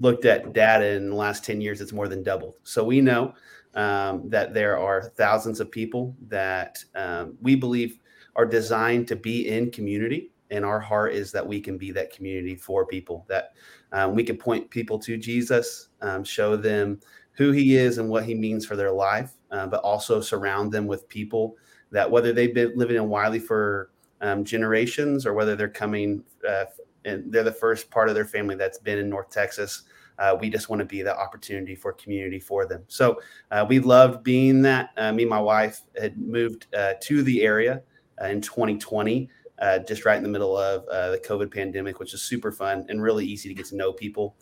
[0.00, 2.54] looked at data in the last 10 years, it's more than doubled.
[2.62, 3.34] So we know
[3.74, 7.98] um, that there are thousands of people that um, we believe
[8.36, 10.30] are designed to be in community.
[10.50, 13.54] And our heart is that we can be that community for people, that
[13.90, 15.88] um, we can point people to Jesus,
[16.22, 17.00] show them
[17.38, 20.86] who he is and what he means for their life, uh, but also surround them
[20.86, 21.56] with people
[21.90, 26.64] that whether they've been living in Wylie for um, generations or whether they're coming uh,
[27.06, 29.84] and they're the first part of their family that's been in North Texas
[30.18, 32.82] uh, we just want to be the opportunity for community for them.
[32.88, 33.20] So
[33.50, 34.90] uh, we loved being that.
[34.96, 37.82] Uh, me and my wife had moved uh, to the area
[38.22, 39.30] in 2020.
[39.60, 43.02] Uh, just right in the middle of the COVID pandemic, which is super fun and
[43.02, 44.36] really easy to get to know people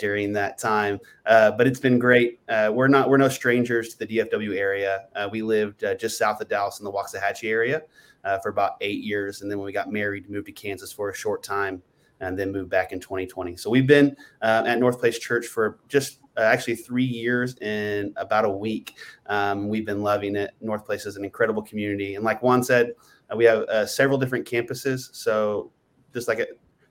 [0.00, 0.98] during that time.
[1.24, 2.40] but it's been great.
[2.48, 5.06] we're not we're no strangers to the DFW area.
[5.30, 7.82] we lived just south of Dallas in the Waxahachie area
[8.42, 11.14] for about eight years, and then when we got married, moved to Kansas for a
[11.14, 11.82] short time
[12.20, 13.56] and then moved back in 2020.
[13.56, 18.12] So we've been uh, at North Place Church for just uh, actually three years in
[18.16, 18.94] about a week.
[19.26, 20.52] Um, we've been loving it.
[20.60, 24.18] North Place is an incredible community, and like Juan said, uh, we have uh, several
[24.18, 25.14] different campuses.
[25.14, 25.72] So
[26.12, 26.40] just like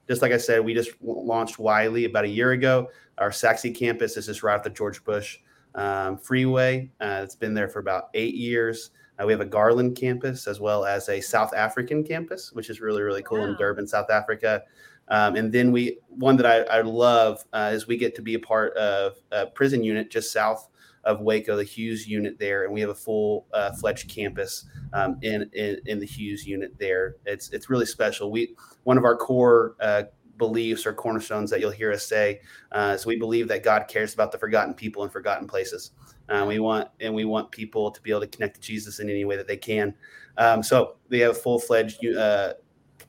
[0.08, 2.90] just like I said, we just launched Wylie about a year ago.
[3.18, 5.40] Our Sachse campus is just right off the George Bush
[5.76, 6.90] um, Freeway.
[7.02, 8.92] Uh, it's been there for about eight years.
[9.20, 12.80] Uh, we have a Garland campus as well as a South African campus, which is
[12.80, 13.48] really, really cool wow.
[13.48, 14.64] in Durban, South Africa.
[15.10, 18.36] Um, and then we, one that I, I love uh, is we get to be
[18.36, 20.70] a part of a prison unit just south
[21.08, 25.18] of Waco, the Hughes unit there, and we have a full uh, fledged campus um,
[25.22, 27.16] in, in, in the Hughes unit there.
[27.26, 28.30] It's it's really special.
[28.30, 30.04] We one of our core uh,
[30.38, 32.42] beliefs or cornerstones that you'll hear us say
[32.74, 35.92] uh, is we believe that God cares about the forgotten people and forgotten places.
[36.30, 39.10] Uh, we want and we want people to be able to connect to Jesus in
[39.10, 39.96] any way that they can.
[40.38, 42.56] Um, so we have a full fledged uh,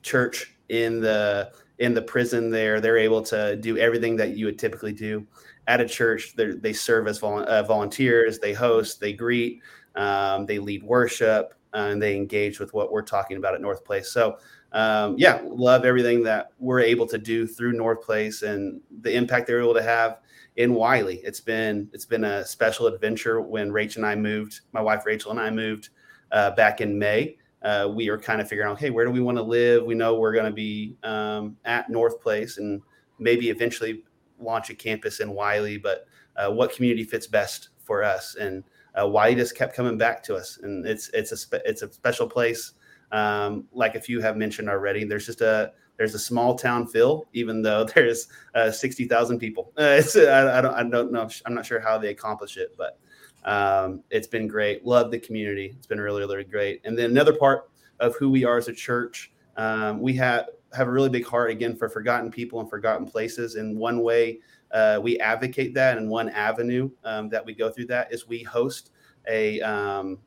[0.01, 2.79] church in the in the prison there.
[2.79, 5.27] They're able to do everything that you would typically do
[5.69, 6.35] at a church.
[6.35, 8.39] They serve as uh, volunteers.
[8.39, 8.99] They host.
[8.99, 9.61] They greet.
[9.95, 11.53] Um, they lead worship.
[11.71, 14.11] Uh, and they engage with what we're talking about at North Place.
[14.11, 14.39] So
[14.71, 19.45] um, yeah, love everything that we're able to do through North Place and the impact
[19.45, 20.19] they're able to have
[20.55, 21.21] in Wylie.
[21.23, 24.61] It's been it's been a special adventure when Rachel and I moved.
[24.71, 25.89] My wife Rachel and I moved
[26.31, 27.37] uh, back in May.
[27.61, 29.85] Uh, we are kind of figuring out, hey, where do we want to live?
[29.85, 32.81] We know we're going to be um, at North Place and
[33.19, 34.03] maybe eventually
[34.39, 38.35] launch a campus in Wylie, but uh, what community fits best for us?
[38.35, 38.63] And
[38.99, 41.91] uh, Wylie just kept coming back to us, and it's it's a spe- it's a
[41.91, 42.73] special place.
[43.11, 47.27] Um, like a few have mentioned already, there's just a there's a small town feel,
[47.33, 49.71] even though there's uh, sixty thousand people.
[49.77, 52.99] Uh, I, I, don't I don't know I'm not sure how they accomplish it, but
[53.45, 54.85] um, it's been great.
[54.85, 55.73] Love the community.
[55.77, 56.81] It's been really really great.
[56.85, 60.87] And then another part of who we are as a church, um, we have have
[60.87, 63.55] a really big heart again for forgotten people and forgotten places.
[63.55, 64.39] And one way
[64.71, 68.43] uh, we advocate that, and one avenue um, that we go through that is we
[68.43, 68.91] host
[69.27, 70.19] a um,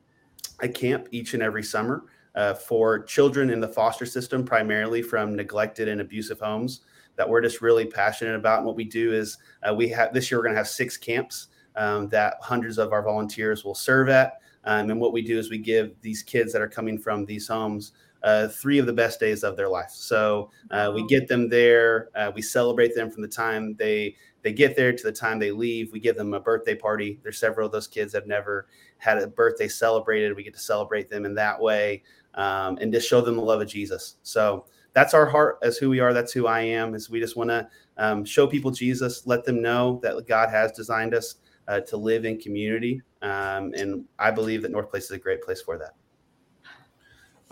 [0.61, 5.35] a camp each and every summer uh, for children in the foster system, primarily from
[5.35, 6.81] neglected and abusive homes
[7.15, 8.59] that we're just really passionate about.
[8.59, 10.97] And what we do is uh, we have this year we're going to have six
[10.97, 14.39] camps um, that hundreds of our volunteers will serve at.
[14.65, 17.47] Um, and what we do is we give these kids that are coming from these
[17.47, 17.91] homes
[18.23, 19.91] uh, three of the best days of their life.
[19.91, 22.09] So uh, we get them there.
[22.15, 25.51] Uh, we celebrate them from the time they they get there to the time they
[25.51, 25.93] leave.
[25.93, 27.19] We give them a birthday party.
[27.23, 30.35] There's several of those kids that have never had a birthday celebrated.
[30.35, 33.61] We get to celebrate them in that way um, and just show them the love
[33.61, 34.17] of Jesus.
[34.23, 36.13] So that's our heart as who we are.
[36.13, 36.93] That's who I am.
[36.93, 40.71] Is we just want to um, show people Jesus, let them know that God has
[40.71, 41.35] designed us
[41.67, 45.41] uh, to live in community, um, and I believe that North Place is a great
[45.41, 45.93] place for that.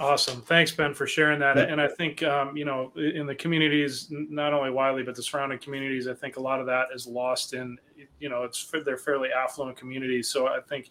[0.01, 0.41] Awesome.
[0.41, 1.59] Thanks, Ben, for sharing that.
[1.59, 5.59] And I think, um, you know, in the communities, not only Wylie, but the surrounding
[5.59, 7.77] communities, I think a lot of that is lost in,
[8.19, 10.27] you know, it's they're fairly affluent communities.
[10.27, 10.89] So I think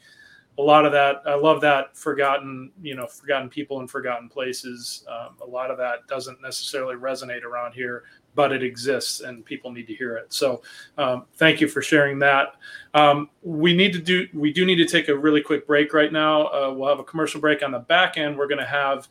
[0.58, 5.06] a lot of that i love that forgotten you know forgotten people and forgotten places
[5.08, 8.02] um, a lot of that doesn't necessarily resonate around here
[8.34, 10.62] but it exists and people need to hear it so
[10.98, 12.54] um, thank you for sharing that
[12.94, 16.12] um, we need to do we do need to take a really quick break right
[16.12, 19.08] now uh, we'll have a commercial break on the back end we're going to have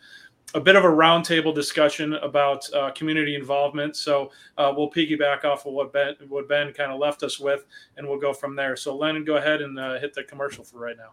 [0.55, 3.95] a bit of a roundtable discussion about uh, community involvement.
[3.95, 7.65] So uh, we'll piggyback off of what Ben what Ben kind of left us with,
[7.97, 8.75] and we'll go from there.
[8.75, 11.12] So Lennon, go ahead and uh, hit the commercial for right now.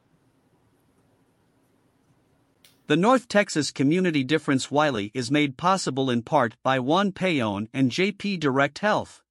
[2.89, 7.91] The North Texas Community Difference Wylie is made possible in part by Juan Payon and
[7.91, 9.25] JP Direct Health.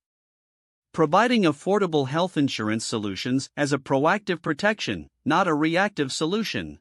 [0.92, 6.80] Providing affordable health insurance solutions as a proactive protection, not a reactive solution.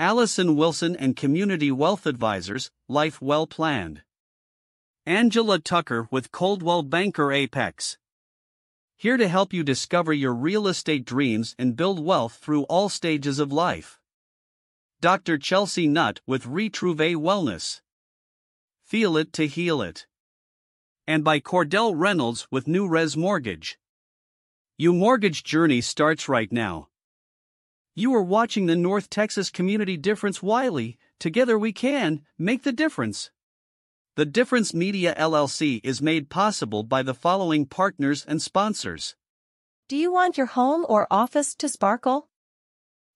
[0.00, 4.02] Allison Wilson and Community Wealth Advisors, Life Well Planned.
[5.06, 7.98] Angela Tucker with Coldwell Banker Apex.
[8.96, 13.38] Here to help you discover your real estate dreams and build wealth through all stages
[13.38, 14.00] of life.
[15.00, 15.38] Dr.
[15.38, 17.82] Chelsea Nutt with Retrouve Wellness.
[18.82, 20.08] Feel it to heal it.
[21.06, 23.78] And by Cordell Reynolds with NewRez Mortgage.
[24.76, 26.88] Your mortgage journey starts right now.
[27.94, 30.98] You are watching the North Texas Community Difference Wylie.
[31.20, 33.30] Together we can make the difference.
[34.16, 39.14] The Difference Media LLC is made possible by the following partners and sponsors.
[39.86, 42.27] Do you want your home or office to sparkle?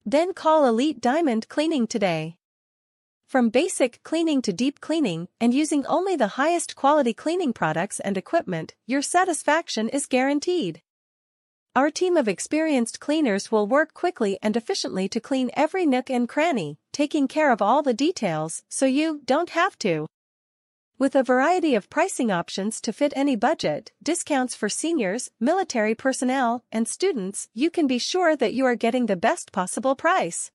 [0.05, 2.35] Then call Elite Diamond Cleaning today.
[3.25, 8.17] From basic cleaning to deep cleaning and using only the highest quality cleaning products and
[8.17, 10.81] equipment, your satisfaction is guaranteed.
[11.73, 16.27] Our team of experienced cleaners will work quickly and efficiently to clean every nook and
[16.27, 20.05] cranny, taking care of all the details so you don't have to.
[20.99, 26.63] With a variety of pricing options to fit any budget, discounts for seniors, military personnel,
[26.71, 30.51] and students, you can be sure that you are getting the best possible price.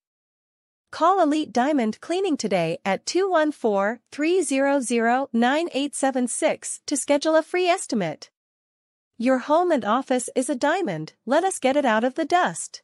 [0.91, 8.31] Call Elite Diamond Cleaning today at 214 300 9876 to schedule a free estimate.
[9.17, 12.81] Your home and office is a diamond, let us get it out of the dust.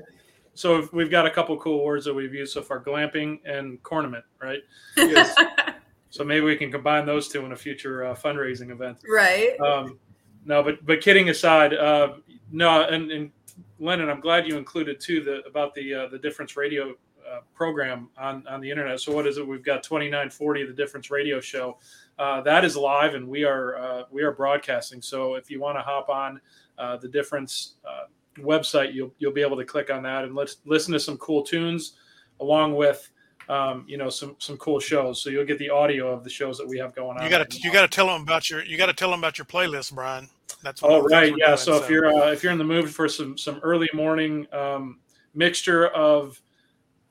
[0.57, 4.25] so we've got a couple cool words that we've used so far: glamping and cornament,
[4.41, 4.61] right?
[4.97, 5.35] Yes.
[6.11, 8.99] so maybe we can combine those two in a future uh, fundraising event.
[9.09, 9.59] Right.
[9.61, 9.99] Um,
[10.47, 12.15] no, but but kidding aside, uh,
[12.51, 13.31] no, and, and
[13.79, 16.95] Lennon, I'm glad you included too the about the uh, the difference radio
[17.29, 19.01] uh, program on on the internet.
[19.01, 19.47] So what is it?
[19.47, 21.79] We've got 2940, the difference radio show.
[22.19, 25.03] Uh, that is live, and we are uh, we are broadcasting.
[25.03, 26.41] So if you want to hop on
[26.79, 28.05] uh, the difference uh,
[28.39, 31.43] website, you'll you'll be able to click on that and let's listen to some cool
[31.43, 31.95] tunes,
[32.41, 33.09] along with
[33.49, 35.23] um, you know some some cool shows.
[35.23, 37.25] So you'll get the audio of the shows that we have going on.
[37.25, 39.21] You got to you got to tell them about your you got to tell them
[39.21, 40.29] about your playlist, Brian.
[40.63, 41.47] That's what oh right, yeah.
[41.47, 43.89] Doing, so, so, if you're uh, if you're in the mood for some some early
[43.93, 44.99] morning um,
[45.35, 46.41] mixture of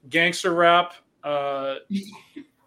[0.10, 1.76] gangster rap, uh,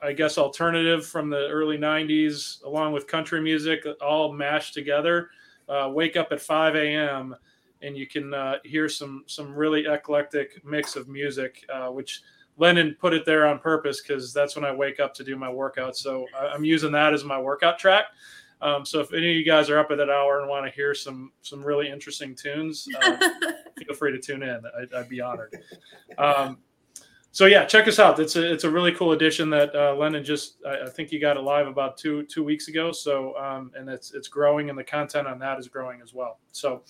[0.03, 5.31] I guess alternative from the early '90s, along with country music, all mashed together.
[5.69, 7.37] Uh, wake up at 5 a.m.
[7.83, 12.23] and you can uh, hear some some really eclectic mix of music, uh, which
[12.57, 15.51] Lennon put it there on purpose because that's when I wake up to do my
[15.51, 15.97] workout.
[15.97, 18.07] So I'm using that as my workout track.
[18.61, 20.73] Um, so if any of you guys are up at that hour and want to
[20.73, 23.17] hear some some really interesting tunes, uh,
[23.79, 24.61] feel free to tune in.
[24.81, 25.57] I'd, I'd be honored.
[26.17, 26.59] Um,
[27.31, 28.19] so yeah, check us out.
[28.19, 31.21] It's a it's a really cool edition that uh, Lennon just I, I, think you
[31.21, 32.91] got it live about two two weeks ago.
[32.91, 36.41] So um, and it's it's growing and the content on that is growing as well.
[36.51, 36.83] So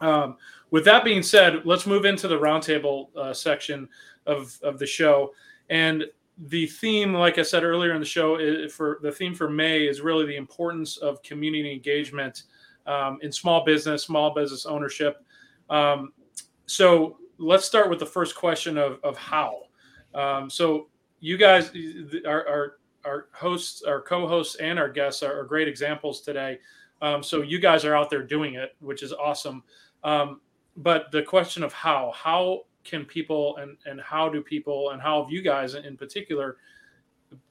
[0.00, 0.36] um,
[0.70, 3.88] with that being said, let's move into the roundtable uh, section
[4.26, 5.32] of of the show
[5.70, 6.04] and
[6.38, 9.86] the theme, like I said earlier in the show, is for the theme for May
[9.86, 12.44] is really the importance of community engagement
[12.86, 15.24] um, in small business, small business ownership.
[15.70, 16.12] Um,
[16.66, 19.62] so let's start with the first question of, of how.
[20.14, 20.88] Um, so
[21.20, 21.70] you guys,
[22.26, 22.72] our, our,
[23.04, 26.58] our hosts, our co-hosts, and our guests are, are great examples today.
[27.00, 29.62] Um, so you guys are out there doing it, which is awesome.
[30.04, 30.40] Um,
[30.76, 35.22] but the question of how, how can people and and how do people and how
[35.22, 36.58] have you guys in particular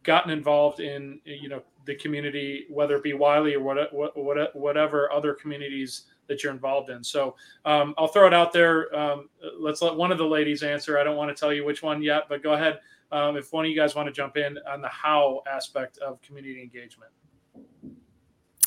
[0.04, 5.12] gotten involved in you know the community, whether it be Wylie or what, what, whatever
[5.12, 7.04] other communities that you're involved in.
[7.04, 7.36] So
[7.66, 8.96] um, I'll throw it out there.
[8.96, 9.28] Um,
[9.60, 10.98] let's let one of the ladies answer.
[10.98, 12.80] I don't want to tell you which one yet, but go ahead.
[13.12, 16.22] Um, if one of you guys want to jump in on the how aspect of
[16.22, 17.12] community engagement.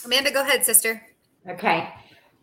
[0.05, 1.03] Amanda, go ahead, sister.
[1.49, 1.89] Okay.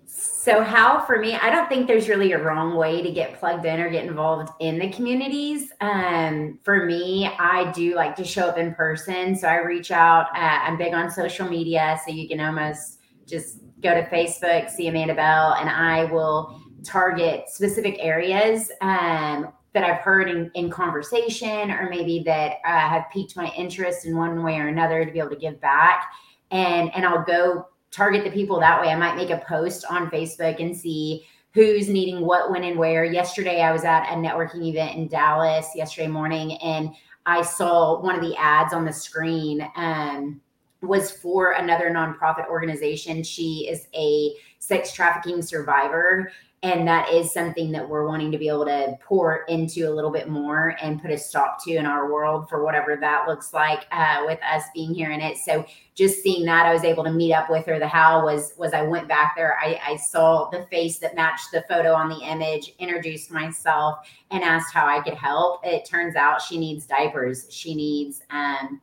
[0.06, 3.66] So, how for me, I don't think there's really a wrong way to get plugged
[3.66, 5.72] in or get involved in the communities.
[5.80, 9.36] Um, for me, I do like to show up in person.
[9.36, 10.28] So, I reach out.
[10.36, 12.00] Uh, I'm big on social media.
[12.06, 17.50] So, you can almost just go to Facebook, see Amanda Bell, and I will target
[17.50, 23.36] specific areas um, that I've heard in, in, conversation or maybe that uh, have piqued
[23.36, 26.12] my interest in one way or another to be able to give back.
[26.52, 28.90] And, and I'll go target the people that way.
[28.90, 33.06] I might make a post on Facebook and see who's needing what, when, and where.
[33.06, 36.90] Yesterday, I was at a networking event in Dallas yesterday morning, and
[37.26, 39.66] I saw one of the ads on the screen.
[39.76, 40.42] Um,
[40.82, 43.24] was for another nonprofit organization.
[43.24, 46.32] She is a sex trafficking survivor
[46.64, 50.10] and that is something that we're wanting to be able to pour into a little
[50.10, 53.86] bit more and put a stop to in our world for whatever that looks like
[53.92, 55.38] uh, with us being here in it.
[55.38, 57.78] So just seeing that i was able to meet up with her.
[57.78, 59.60] The how was was i went back there.
[59.62, 64.00] I, I saw the face that matched the photo on the image introduced myself
[64.32, 65.60] and asked how i could help.
[65.64, 67.46] It turns out she needs diapers.
[67.52, 68.82] She needs um,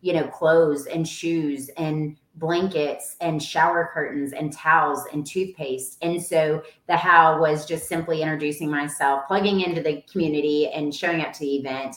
[0.00, 5.98] you know clothes and shoes and blankets and shower curtains and towels and toothpaste.
[6.02, 11.20] And so the how was just simply introducing myself, plugging into the community and showing
[11.20, 11.96] up to the event,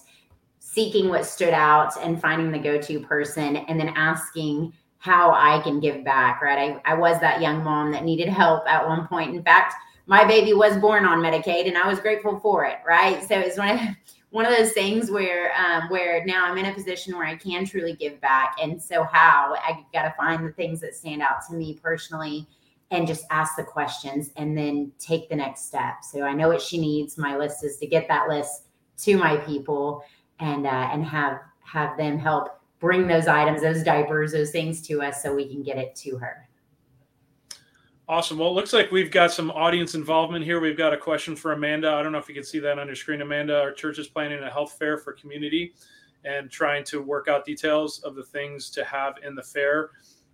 [0.59, 5.61] seeking what stood out and finding the go to person, and then asking how I
[5.61, 6.79] can give back, right?
[6.85, 9.35] I, I was that young mom that needed help at one point.
[9.35, 9.75] In fact,
[10.05, 13.21] my baby was born on Medicaid and I was grateful for it, right?
[13.27, 13.79] So it's one of
[14.33, 17.65] one of those things where um, where now I'm in a position where I can
[17.65, 18.57] truly give back.
[18.59, 22.47] And so how I got to find the things that stand out to me personally
[22.89, 25.97] and just ask the questions and then take the next step.
[26.01, 27.15] So I know what she needs.
[27.15, 28.63] My list is to get that list
[29.03, 30.03] to my people
[30.39, 35.03] and uh, and have have them help bring those items, those diapers, those things to
[35.03, 36.49] us so we can get it to her.
[38.13, 38.37] Awesome.
[38.37, 40.59] Well, it looks like we've got some audience involvement here.
[40.59, 41.89] We've got a question for Amanda.
[41.93, 43.21] I don't know if you can see that on your screen.
[43.21, 45.73] Amanda, our church is planning a health fair for community
[46.23, 49.89] and trying to work out details of the things to have in the fair.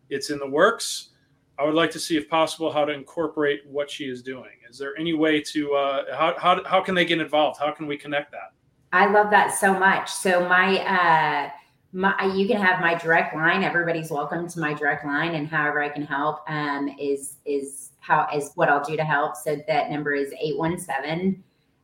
[0.09, 1.11] It's in the works.
[1.57, 4.51] I would like to see, if possible, how to incorporate what she is doing.
[4.69, 7.61] Is there any way to, uh, how, how, how can they get involved?
[7.61, 8.51] How can we connect that?
[8.91, 10.11] I love that so much.
[10.11, 11.49] So, my, uh,
[11.91, 13.63] my you can have my direct line.
[13.63, 18.27] Everybody's welcome to my direct line and however i can help um, is is how
[18.35, 19.35] is what i'll do to help.
[19.35, 21.43] So that number is 817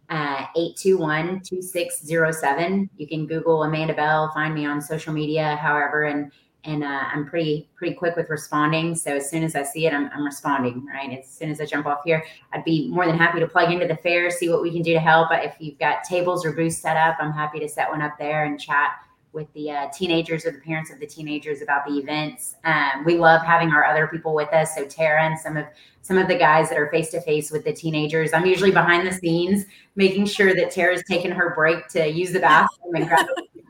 [0.09, 6.31] uh, 821 2607 you can google amanda bell find me on social media however and
[6.65, 8.93] and uh, i'm pretty pretty quick with responding.
[8.93, 11.17] So as soon as i see it I'm, I'm responding right?
[11.17, 13.87] As soon as i jump off here i'd be more than happy to plug into
[13.87, 15.29] the fair see what we can do to help.
[15.31, 18.45] If you've got tables or booths set up i'm happy to set one up there
[18.45, 18.91] and chat
[19.35, 22.55] with the uh, teenagers or the parents of the teenagers about the events.
[22.63, 24.73] Um, we love having our other people with us.
[24.73, 25.65] So Tara and some of
[26.01, 28.31] some of the guys that are face to face with the teenagers.
[28.31, 29.65] I'm usually behind the scenes,
[29.95, 33.25] making sure that Tara's taking her break to use the bathroom and grab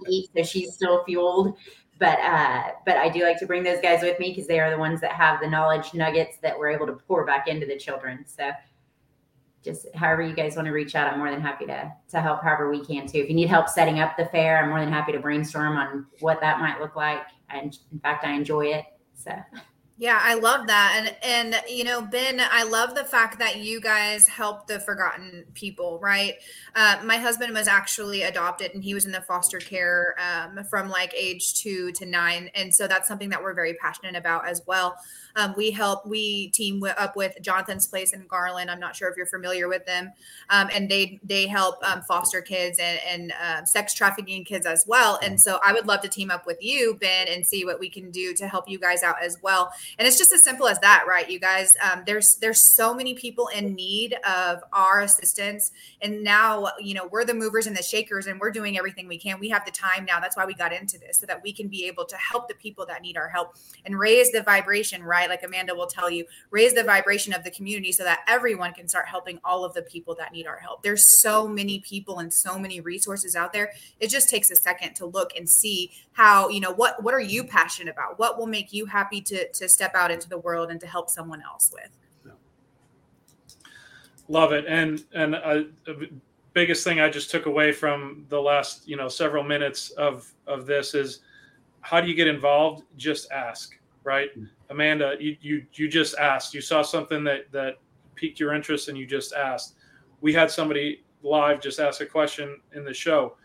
[0.08, 1.58] eat, so she's still fueled.
[1.98, 4.70] But uh, but I do like to bring those guys with me because they are
[4.70, 7.78] the ones that have the knowledge nuggets that we're able to pour back into the
[7.78, 8.26] children.
[8.28, 8.52] So
[9.66, 12.42] just however you guys want to reach out, I'm more than happy to to help
[12.44, 13.18] however we can too.
[13.18, 16.06] If you need help setting up the fair, I'm more than happy to brainstorm on
[16.20, 17.24] what that might look like.
[17.50, 18.86] And in fact, I enjoy it.
[19.16, 19.32] So
[19.98, 21.16] yeah, I love that.
[21.24, 25.46] And and you know, Ben, I love the fact that you guys help the forgotten
[25.54, 26.36] people, right?
[26.76, 30.90] Uh, my husband was actually adopted and he was in the foster care um, from
[30.90, 32.50] like age two to nine.
[32.56, 34.98] And so that's something that we're very passionate about as well.
[35.38, 38.72] Um, we help, we team up with Jonathan's Place in Garland.
[38.72, 40.14] I'm not sure if you're familiar with them.
[40.50, 44.86] Um, and they they help um, foster kids and, and uh, sex trafficking kids as
[44.88, 45.20] well.
[45.22, 47.90] And so I would love to team up with you, Ben, and see what we
[47.90, 50.80] can do to help you guys out as well and it's just as simple as
[50.80, 51.76] that right you guys?
[51.84, 55.72] Um, there's there's so many people in need of our assistance.
[56.02, 59.18] And now you know we're the movers and the shakers and we're doing everything we
[59.18, 59.40] can.
[59.40, 60.20] We have the time now.
[60.20, 62.56] That's why we got into this so that we can be able to help the
[62.56, 63.56] people that need our help
[63.86, 65.30] and raise the vibration right?
[65.30, 68.88] Like amanda will tell you raise the vibration of the community so that everyone can
[68.88, 70.84] start helping all of the people that need our help.
[70.84, 73.72] There's so many people and so many resources out there.
[74.00, 77.20] It just takes a second to look and see how you know what what are
[77.20, 78.20] you passionate about?
[78.20, 81.10] What will make you happy to to step out into the world and to help
[81.10, 81.92] someone else with
[84.30, 85.64] love it and and uh,
[86.54, 90.66] biggest thing i just took away from the last you know several minutes of of
[90.66, 91.20] this is
[91.82, 94.46] how do you get involved just ask right mm-hmm.
[94.70, 97.76] amanda you, you you just asked you saw something that that
[98.16, 99.76] piqued your interest and you just asked
[100.22, 103.36] we had somebody live just ask a question in the show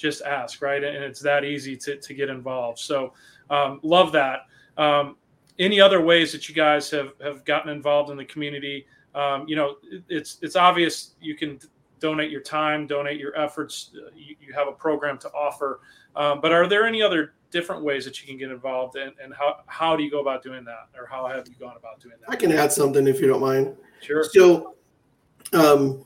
[0.00, 0.82] just ask, right?
[0.82, 2.78] And it's that easy to, to get involved.
[2.78, 3.12] So
[3.50, 4.46] um, love that.
[4.76, 5.16] Um,
[5.60, 8.86] any other ways that you guys have, have gotten involved in the community?
[9.14, 9.76] Um, you know,
[10.08, 11.60] it's it's obvious you can
[12.00, 13.90] donate your time, donate your efforts.
[13.94, 15.80] Uh, you, you, have a program to offer,
[16.16, 19.34] um, but are there any other different ways that you can get involved, and, and
[19.34, 22.14] how how do you go about doing that, or how have you gone about doing
[22.20, 22.30] that?
[22.30, 23.76] I can add something if you don't mind.
[24.00, 24.24] Sure.
[24.24, 24.76] So,
[25.52, 26.04] um,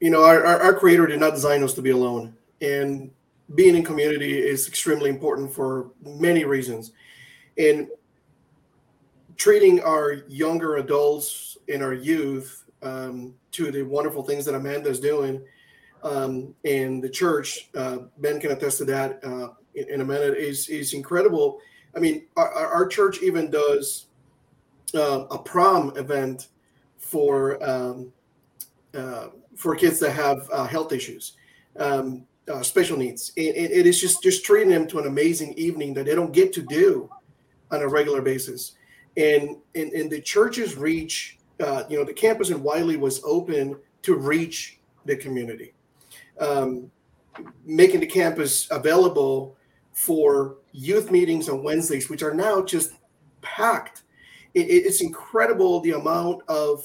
[0.00, 3.10] you know, our, our, our creator did not design us to be alone and
[3.54, 6.92] being in community is extremely important for many reasons
[7.58, 7.88] and
[9.36, 15.00] treating our younger adults and our youth um, to the wonderful things that amanda is
[15.00, 15.42] doing
[16.02, 20.68] um, the church uh, ben can attest to that uh, in, in, a minute is,
[20.68, 21.60] is incredible
[21.96, 24.06] I mean, our, our church even does
[24.94, 26.48] uh, a prom event
[26.98, 28.12] for um,
[28.94, 31.34] uh, for kids that have uh, health issues,
[31.78, 33.32] um, uh, special needs.
[33.36, 36.52] It, it is just just treating them to an amazing evening that they don't get
[36.54, 37.08] to do
[37.70, 38.72] on a regular basis.
[39.16, 43.76] And and, and the church's reach, uh, you know, the campus in wylie was open
[44.02, 45.72] to reach the community,
[46.40, 46.90] um,
[47.64, 49.56] making the campus available
[49.92, 52.92] for youth meetings on Wednesdays, which are now just
[53.40, 54.02] packed.
[54.54, 56.84] It, it's incredible the amount of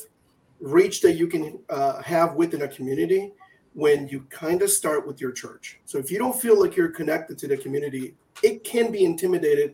[0.59, 3.31] reach that you can uh, have within a community
[3.73, 5.79] when you kind of start with your church.
[5.85, 9.73] So if you don't feel like you're connected to the community, it can be intimidated.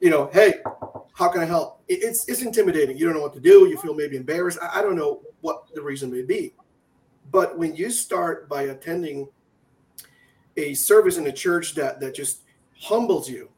[0.00, 0.54] You know, hey,
[1.12, 1.82] how can I help?
[1.88, 2.96] It's it's intimidating.
[2.96, 3.68] You don't know what to do.
[3.68, 4.58] You feel maybe embarrassed.
[4.62, 6.54] I, I don't know what the reason may be.
[7.30, 9.28] But when you start by attending
[10.56, 12.42] a service in a church that that just
[12.78, 13.50] humbles you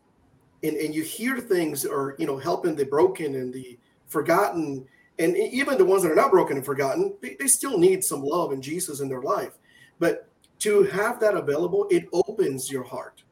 [0.62, 4.86] and, and you hear things or you know helping the broken and the forgotten
[5.18, 8.22] and even the ones that are not broken and forgotten they, they still need some
[8.22, 9.58] love and jesus in their life
[9.98, 10.28] but
[10.58, 13.22] to have that available it opens your heart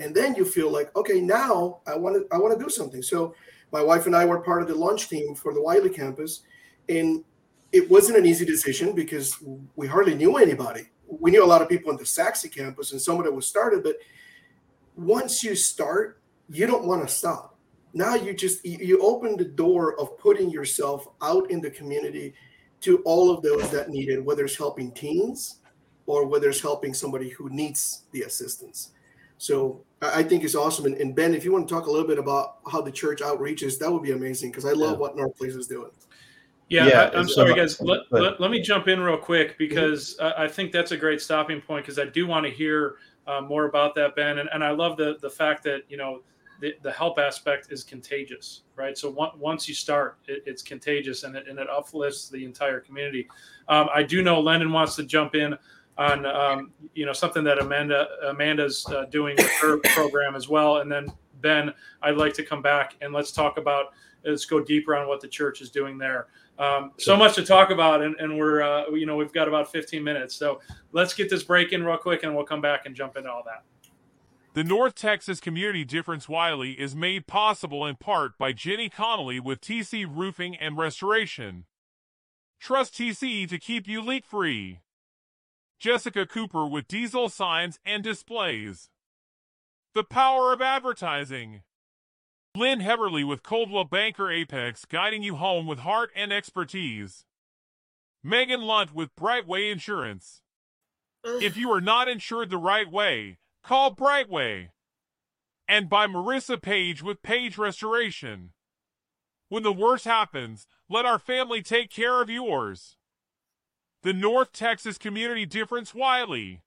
[0.00, 3.02] and then you feel like okay now i want to i want to do something.
[3.02, 3.34] So
[3.70, 6.40] my wife and i were part of the launch team for the wylie campus
[6.88, 7.22] and
[7.70, 9.36] it wasn't an easy decision because
[9.76, 10.88] we hardly knew anybody.
[11.06, 13.46] We knew a lot of people on the Sachse campus and some of it was
[13.46, 13.96] started but
[14.96, 17.56] once you start you don't want to stop.
[17.92, 22.34] Now you just you open the door of putting yourself out in the community
[22.80, 25.56] to all of those that need it whether it's helping teens
[26.06, 28.90] or whether it's helping somebody who needs the assistance.
[29.38, 32.06] So i think it's awesome and, and ben if you want to talk a little
[32.06, 34.98] bit about how the church outreaches that would be amazing because i love yeah.
[34.98, 35.90] what north place is doing
[36.70, 37.80] yeah, yeah I, am sorry, guys.
[37.80, 40.40] Let, let, let, me jump in real quick because mm-hmm.
[40.40, 42.94] I, I think that's a great stopping point because I do want to hear
[43.26, 44.38] uh, more about that, Ben.
[44.38, 46.22] And, and I love the the fact that you know
[46.60, 48.96] the, the help aspect is contagious, right?
[48.96, 52.80] So one, once you start, it, it's contagious and it, and it uplifts the entire
[52.80, 53.28] community.
[53.68, 55.56] Um, I do know Lennon wants to jump in
[55.98, 60.78] on um, you know something that Amanda Amanda's uh, doing with her program as well,
[60.78, 61.72] and then Ben,
[62.02, 63.86] I'd like to come back and let's talk about
[64.24, 66.28] let's go deeper on what the church is doing there.
[66.58, 69.70] Um, so much to talk about, and, and we're uh, you know we've got about
[69.72, 70.60] 15 minutes, so
[70.92, 73.42] let's get this break in real quick, and we'll come back and jump into all
[73.46, 73.64] that.
[74.52, 79.60] The North Texas Community Difference Wylie is made possible in part by Jenny Connolley with
[79.60, 81.66] TC Roofing and Restoration.
[82.58, 84.80] Trust TC to keep you leak free.
[85.80, 88.90] Jessica Cooper with Diesel Signs and Displays.
[89.94, 91.62] The Power of Advertising.
[92.54, 97.24] Lynn Heberly with Coldwell Banker Apex guiding you home with heart and expertise.
[98.22, 100.42] Megan Lunt with Brightway Insurance.
[101.24, 104.72] If you are not insured the right way, Call Brightway.
[105.66, 108.50] And by Marissa Page with Page Restoration.
[109.48, 112.96] When the worst happens, let our family take care of yours.
[114.02, 116.62] The North Texas Community Difference Wylie.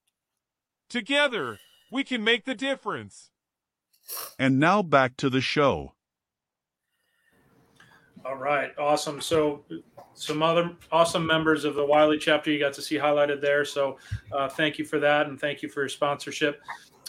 [0.88, 1.58] Together,
[1.92, 3.32] we can make the difference.
[4.38, 5.94] And now back to the show.
[8.26, 9.20] All right, awesome.
[9.20, 9.64] So,
[10.14, 13.66] some other awesome members of the Wylie chapter you got to see highlighted there.
[13.66, 13.98] So,
[14.32, 16.62] uh, thank you for that, and thank you for your sponsorship.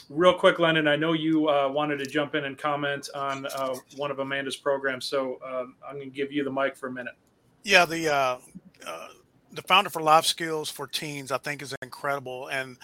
[0.09, 3.75] Real quick, Lennon, I know you uh, wanted to jump in and comment on uh,
[3.97, 6.93] one of Amanda's programs, so um, I'm going to give you the mic for a
[6.93, 7.15] minute.
[7.63, 8.39] Yeah, the uh,
[8.87, 9.09] uh,
[9.55, 12.77] the founder for Life Skills for Teens, I think, is incredible, and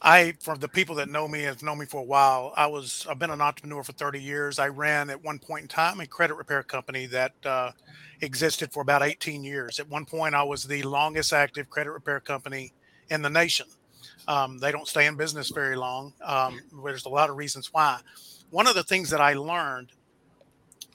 [0.00, 2.52] I, for the people that know me, have known me for a while.
[2.56, 4.58] I was, I've been an entrepreneur for 30 years.
[4.58, 7.72] I ran at one point in time a credit repair company that uh,
[8.20, 9.80] existed for about 18 years.
[9.80, 12.72] At one point, I was the longest active credit repair company
[13.10, 13.66] in the nation.
[14.28, 16.12] Um, they don't stay in business very long.
[16.22, 18.00] Um, there's a lot of reasons why.
[18.50, 19.90] One of the things that I learned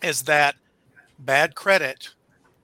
[0.01, 0.55] is that
[1.19, 2.09] bad credit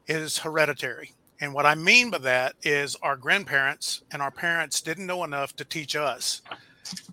[0.07, 1.13] is hereditary.
[1.41, 5.55] And what I mean by that is our grandparents and our parents didn't know enough
[5.55, 6.41] to teach us.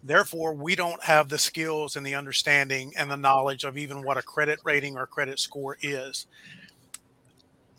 [0.03, 4.17] Therefore, we don't have the skills and the understanding and the knowledge of even what
[4.17, 6.27] a credit rating or credit score is.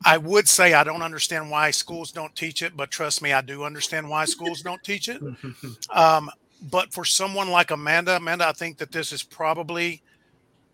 [0.05, 3.41] I would say I don't understand why schools don't teach it, but trust me, I
[3.41, 5.21] do understand why schools don't teach it.
[5.89, 6.29] Um,
[6.69, 10.01] but for someone like Amanda, Amanda, I think that this is probably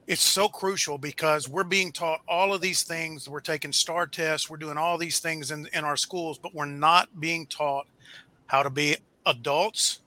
[0.07, 3.29] it's so crucial because we're being taught all of these things.
[3.29, 4.49] We're taking STAR tests.
[4.49, 7.87] We're doing all these things in, in our schools, but we're not being taught
[8.47, 10.01] how to be adults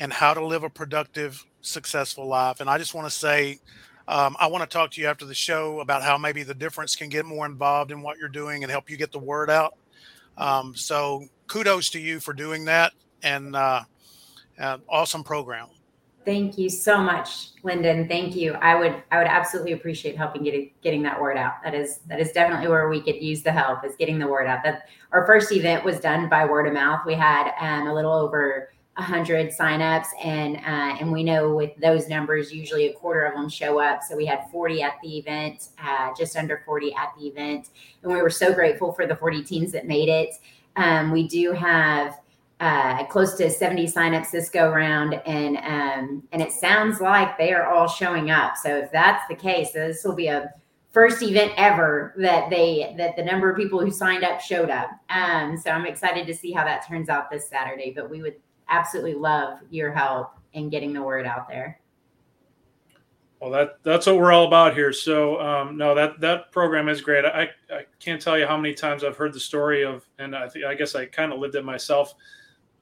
[0.00, 2.60] and how to live a productive, successful life.
[2.60, 3.58] And I just want to say,
[4.06, 6.94] um, I want to talk to you after the show about how maybe the difference
[6.94, 9.76] can get more involved in what you're doing and help you get the word out.
[10.36, 12.92] Um, so kudos to you for doing that
[13.22, 13.82] and uh,
[14.58, 15.68] uh, awesome program.
[16.28, 18.06] Thank you so much, Lyndon.
[18.06, 18.52] Thank you.
[18.52, 21.54] I would I would absolutely appreciate helping getting getting that word out.
[21.64, 24.46] That is that is definitely where we could use the help is getting the word
[24.46, 24.62] out.
[24.62, 27.00] That our first event was done by word of mouth.
[27.06, 32.10] We had um, a little over 100 signups and uh, and we know with those
[32.10, 35.68] numbers usually a quarter of them show up so we had 40 at the event
[35.82, 37.70] uh, just under 40 at the event
[38.02, 40.34] and we were so grateful for the 40 teams that made it
[40.76, 42.18] um, we do have
[42.60, 47.52] uh, close to 70 signups this go round and um, and it sounds like they
[47.52, 50.52] are all showing up so if that's the case this will be a
[50.90, 54.90] first event ever that they that the number of people who signed up showed up
[55.10, 58.34] um, so i'm excited to see how that turns out this saturday but we would
[58.68, 61.80] absolutely love your help in getting the word out there.
[63.40, 64.92] Well, that that's what we're all about here.
[64.92, 67.24] So, um, no, that that program is great.
[67.24, 70.48] I, I can't tell you how many times I've heard the story of, and I
[70.66, 72.14] I guess I kind of lived it myself.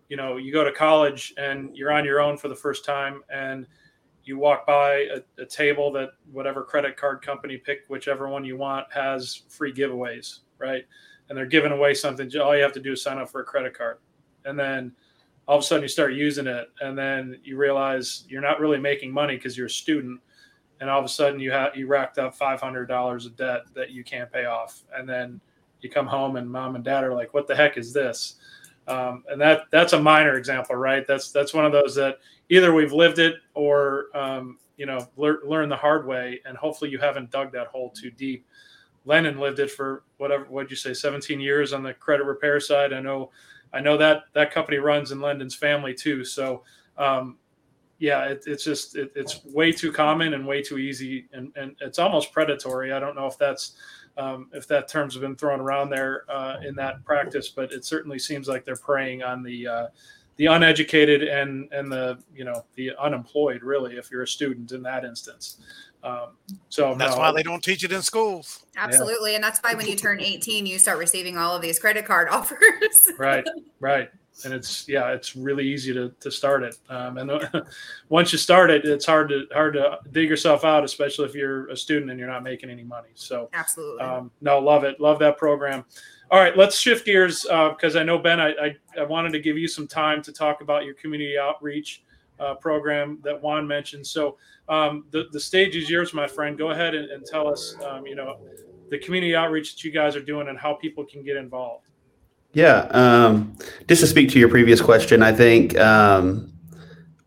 [0.08, 3.22] You know, you go to college and you're on your own for the first time,
[3.28, 3.66] and
[4.24, 8.56] you walk by a, a table that whatever credit card company, pick whichever one you
[8.56, 10.84] want, has free giveaways, right?
[11.28, 12.30] And they're giving away something.
[12.38, 13.98] All you have to do is sign up for a credit card,
[14.44, 14.92] and then
[15.48, 18.78] all of a sudden you start using it and then you realize you're not really
[18.78, 20.20] making money because you're a student
[20.80, 24.04] and all of a sudden you have you racked up $500 of debt that you
[24.04, 25.40] can't pay off and then
[25.80, 28.36] you come home and mom and dad are like what the heck is this
[28.88, 32.18] um, and that that's a minor example right that's that's one of those that
[32.48, 36.90] either we've lived it or um, you know lear, learn the hard way and hopefully
[36.90, 38.46] you haven't dug that hole too deep
[39.04, 42.92] lennon lived it for whatever what'd you say 17 years on the credit repair side
[42.92, 43.30] i know
[43.72, 46.24] I know that that company runs in Lyndon's family too.
[46.24, 46.62] So,
[46.96, 47.36] um,
[47.98, 51.76] yeah, it, it's just it, it's way too common and way too easy, and, and
[51.80, 52.92] it's almost predatory.
[52.92, 53.76] I don't know if that's
[54.16, 57.84] um, if that terms have been thrown around there uh, in that practice, but it
[57.84, 59.86] certainly seems like they're preying on the uh,
[60.36, 63.62] the uneducated and and the you know the unemployed.
[63.62, 65.58] Really, if you're a student in that instance.
[66.02, 66.36] Um,
[66.68, 68.64] so that's no, why they don't teach it in schools.
[68.76, 69.36] Absolutely, yeah.
[69.36, 72.28] and that's why when you turn 18, you start receiving all of these credit card
[72.30, 73.08] offers.
[73.18, 73.44] right,
[73.80, 74.10] right,
[74.44, 76.76] and it's yeah, it's really easy to to start it.
[76.88, 77.30] Um, and
[78.08, 81.68] once you start it, it's hard to hard to dig yourself out, especially if you're
[81.68, 83.08] a student and you're not making any money.
[83.14, 85.84] So absolutely, um, no, love it, love that program.
[86.30, 89.40] All right, let's shift gears because uh, I know Ben, I, I I wanted to
[89.40, 92.02] give you some time to talk about your community outreach
[92.40, 94.06] uh, program that Juan mentioned.
[94.06, 94.36] So
[94.68, 96.58] um, the the stage is yours, my friend.
[96.58, 98.38] Go ahead and, and tell us, um, you know,
[98.90, 101.86] the community outreach that you guys are doing and how people can get involved.
[102.56, 103.54] Yeah, um,
[103.86, 106.50] just to speak to your previous question, I think um,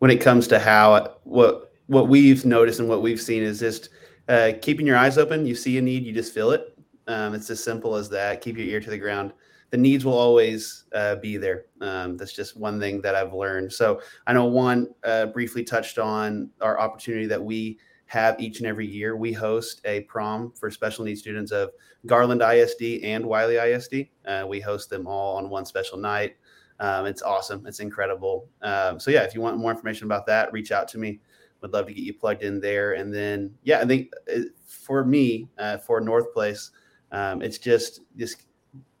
[0.00, 3.90] when it comes to how what what we've noticed and what we've seen is just
[4.28, 5.46] uh, keeping your eyes open.
[5.46, 6.76] You see a need, you just feel it.
[7.06, 8.40] Um, it's as simple as that.
[8.40, 9.32] Keep your ear to the ground
[9.70, 11.66] the needs will always uh, be there.
[11.80, 13.72] Um, that's just one thing that I've learned.
[13.72, 17.78] So I know one uh, briefly touched on our opportunity that we
[18.10, 19.16] have each and every year.
[19.16, 21.70] We host a prom for special needs students of
[22.06, 24.08] Garland ISD and Wylie ISD.
[24.26, 26.34] Uh, we host them all on one special night.
[26.80, 27.64] Um, it's awesome.
[27.68, 28.48] It's incredible.
[28.62, 31.20] Um, so yeah, if you want more information about that, reach out to me.
[31.60, 32.94] Would love to get you plugged in there.
[32.94, 36.72] And then yeah, I think uh, for me, uh, for North Place,
[37.12, 38.42] um, it's just just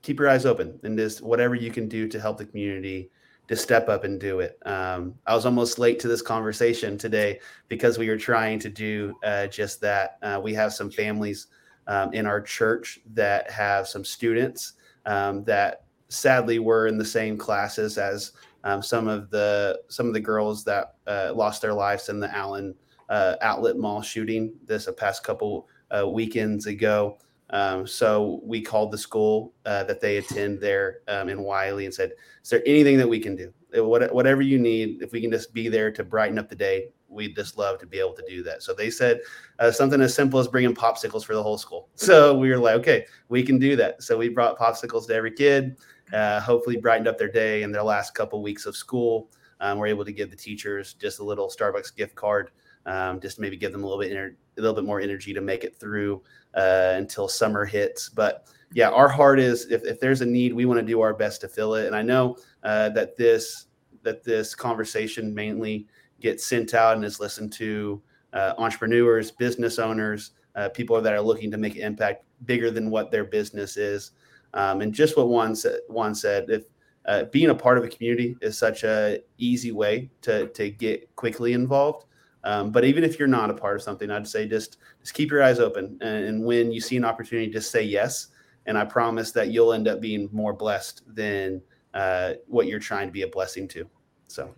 [0.02, 3.10] keep your eyes open and just whatever you can do to help the community
[3.50, 4.56] to step up and do it.
[4.64, 9.12] Um, I was almost late to this conversation today because we were trying to do
[9.24, 10.18] uh, just that.
[10.22, 11.48] Uh, we have some families
[11.88, 14.74] um, in our church that have some students
[15.04, 18.30] um, that sadly were in the same classes as
[18.62, 22.32] um, some of the some of the girls that uh, lost their lives in the
[22.32, 22.72] Allen
[23.08, 27.18] uh, Outlet Mall shooting this a past couple uh, weekends ago.
[27.52, 31.94] Um, so we called the school uh, that they attend there um, in Wylie and
[31.94, 33.52] said, "Is there anything that we can do?
[33.76, 36.88] Uh, whatever you need, if we can just be there to brighten up the day,
[37.08, 39.20] we'd just love to be able to do that." So they said
[39.58, 41.88] uh, something as simple as bringing popsicles for the whole school.
[41.96, 45.32] So we were like, "Okay, we can do that." So we brought popsicles to every
[45.32, 45.76] kid.
[46.12, 49.28] Uh, hopefully, brightened up their day in their last couple weeks of school.
[49.60, 52.50] Um, we're able to give the teachers just a little Starbucks gift card,
[52.86, 55.40] um, just maybe give them a little bit ener- a little bit more energy to
[55.40, 56.22] make it through
[56.54, 58.08] uh, until summer hits.
[58.08, 61.14] But yeah, our heart is if, if there's a need, we want to do our
[61.14, 61.86] best to fill it.
[61.86, 63.66] And I know uh, that this
[64.02, 65.86] that this conversation mainly
[66.20, 68.00] gets sent out and is listened to
[68.32, 72.90] uh, entrepreneurs, business owners, uh, people that are looking to make an impact bigger than
[72.90, 74.12] what their business is.
[74.54, 76.64] Um, and just what Juan said, Juan said, if
[77.06, 81.14] uh, being a part of a community is such a easy way to to get
[81.16, 82.06] quickly involved.
[82.44, 85.30] Um, but even if you're not a part of something, I'd say just just keep
[85.30, 88.28] your eyes open, and, and, when you see an opportunity, just say yes.
[88.66, 91.60] And I promise that you'll end up being more blessed than
[91.92, 93.88] uh, what you're trying to be a blessing to.
[94.28, 94.54] So,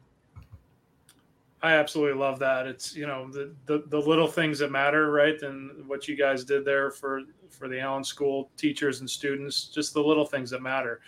[1.62, 2.66] I absolutely love that.
[2.66, 5.40] It's you know the, the the little things that matter, right?
[5.42, 9.92] And what you guys did there for for the Allen School teachers and students, just
[9.92, 11.00] the little things that matter.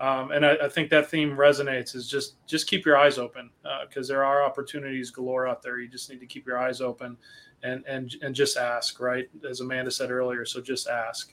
[0.00, 1.96] Um, and I, I, think that theme resonates.
[1.96, 3.50] Is just just keep your eyes open
[3.88, 5.80] because uh, there are opportunities galore out there.
[5.80, 7.16] You just need to keep your eyes open
[7.62, 9.28] and and and just ask, right?
[9.48, 11.32] As Amanda said earlier, so just ask.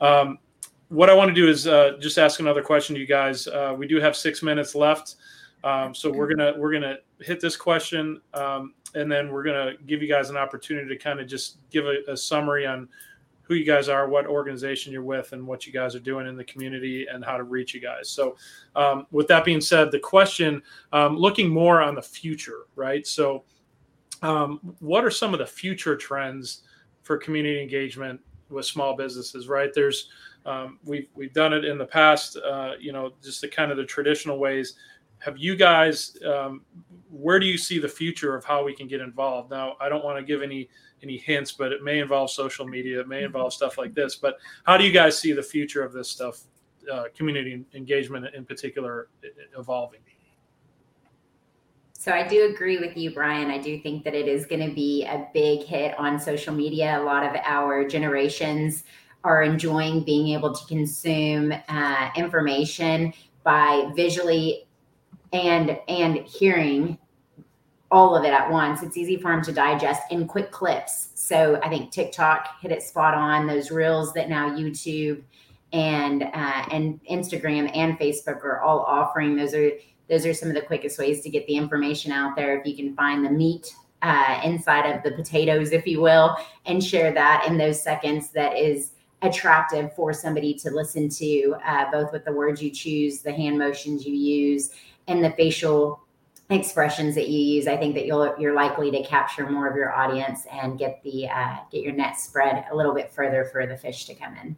[0.00, 0.38] Um,
[0.88, 3.48] what I want to do is uh, just ask another question to you guys.
[3.48, 5.16] Uh, we do have six minutes left.
[5.64, 10.00] Um, so we're gonna we're gonna hit this question, um, and then we're gonna give
[10.00, 12.88] you guys an opportunity to kind of just give a, a, summary on
[13.46, 16.36] who you guys are, what organization you're with, and what you guys are doing in
[16.36, 18.08] the community, and how to reach you guys.
[18.08, 18.36] So,
[18.74, 23.06] um, with that being said, the question, um, looking more on the future, right?
[23.06, 23.44] So,
[24.22, 26.62] um, what are some of the future trends
[27.02, 29.48] for community engagement with small businesses?
[29.48, 29.72] Right?
[29.72, 30.08] There's
[30.44, 33.76] um, we've we've done it in the past, uh, you know, just the kind of
[33.76, 34.74] the traditional ways
[35.18, 36.62] have you guys um,
[37.10, 40.04] where do you see the future of how we can get involved now i don't
[40.04, 40.68] want to give any
[41.02, 43.26] any hints but it may involve social media it may mm-hmm.
[43.26, 46.42] involve stuff like this but how do you guys see the future of this stuff
[46.92, 49.08] uh, community engagement in particular
[49.58, 50.00] evolving
[52.06, 53.50] so I do agree with you, Brian.
[53.50, 57.00] I do think that it is going to be a big hit on social media.
[57.00, 58.84] A lot of our generations
[59.24, 63.12] are enjoying being able to consume uh, information
[63.42, 64.65] by visually
[65.32, 66.98] and and hearing
[67.90, 68.82] all of it at once.
[68.82, 71.10] It's easy for them to digest in quick clips.
[71.14, 73.46] So I think TikTok hit it spot on.
[73.46, 75.22] Those reels that now YouTube
[75.72, 79.36] and uh, and Instagram and Facebook are all offering.
[79.36, 79.70] Those are
[80.08, 82.58] those are some of the quickest ways to get the information out there.
[82.58, 86.82] If you can find the meat uh, inside of the potatoes, if you will, and
[86.82, 92.12] share that in those seconds, that is attractive for somebody to listen to, uh, both
[92.12, 94.70] with the words you choose, the hand motions you use,
[95.08, 96.02] and the facial
[96.50, 99.92] expressions that you use, I think that you'll you're likely to capture more of your
[99.92, 103.76] audience and get the uh, get your net spread a little bit further for the
[103.76, 104.56] fish to come in.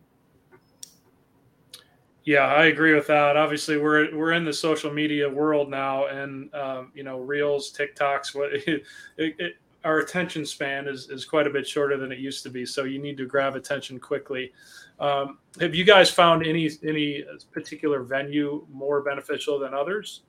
[2.24, 3.38] Yeah, I agree with that.
[3.38, 8.34] Obviously, we're we're in the social media world now, and um, you know, reels, TikToks.
[8.34, 8.82] What it,
[9.16, 12.66] it, our attention span is is quite a bit shorter than it used to be.
[12.66, 14.52] So you need to grab attention quickly.
[15.00, 20.20] Um, have you guys found any any particular venue more beneficial than others?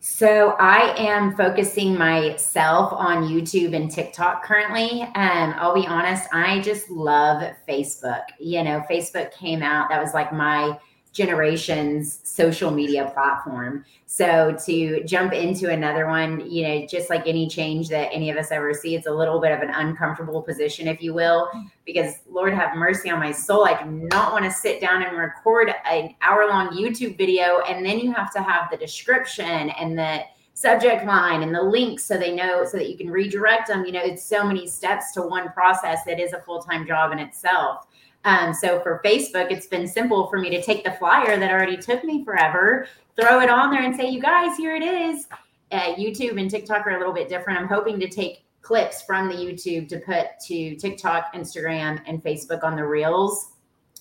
[0.00, 5.02] So I am focusing myself on YouTube and TikTok currently.
[5.02, 8.22] Um, I'll be honest, I just love Facebook.
[8.38, 10.78] You know, Facebook came out, that was like my
[11.18, 13.84] generation's social media platform.
[14.06, 18.36] So to jump into another one, you know, just like any change that any of
[18.36, 21.50] us ever see, it's a little bit of an uncomfortable position, if you will,
[21.84, 23.66] because Lord have mercy on my soul.
[23.66, 27.62] I do not want to sit down and record an hour long YouTube video.
[27.68, 30.20] And then you have to have the description and the
[30.54, 33.84] subject line and the links so they know so that you can redirect them.
[33.84, 37.10] You know, it's so many steps to one process that is a full time job
[37.10, 37.87] in itself.
[38.24, 41.76] Um, so for Facebook, it's been simple for me to take the flyer that already
[41.76, 42.86] took me forever,
[43.20, 45.26] throw it on there, and say, "You guys, here it is."
[45.70, 47.58] Uh, YouTube and TikTok are a little bit different.
[47.58, 52.64] I'm hoping to take clips from the YouTube to put to TikTok, Instagram, and Facebook
[52.64, 53.52] on the Reels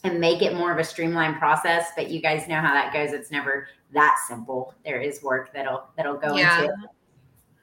[0.03, 1.91] and make it more of a streamlined process.
[1.95, 3.11] But you guys know how that goes.
[3.11, 4.73] It's never that simple.
[4.83, 6.61] There is work that'll that'll go yeah.
[6.61, 6.89] into it.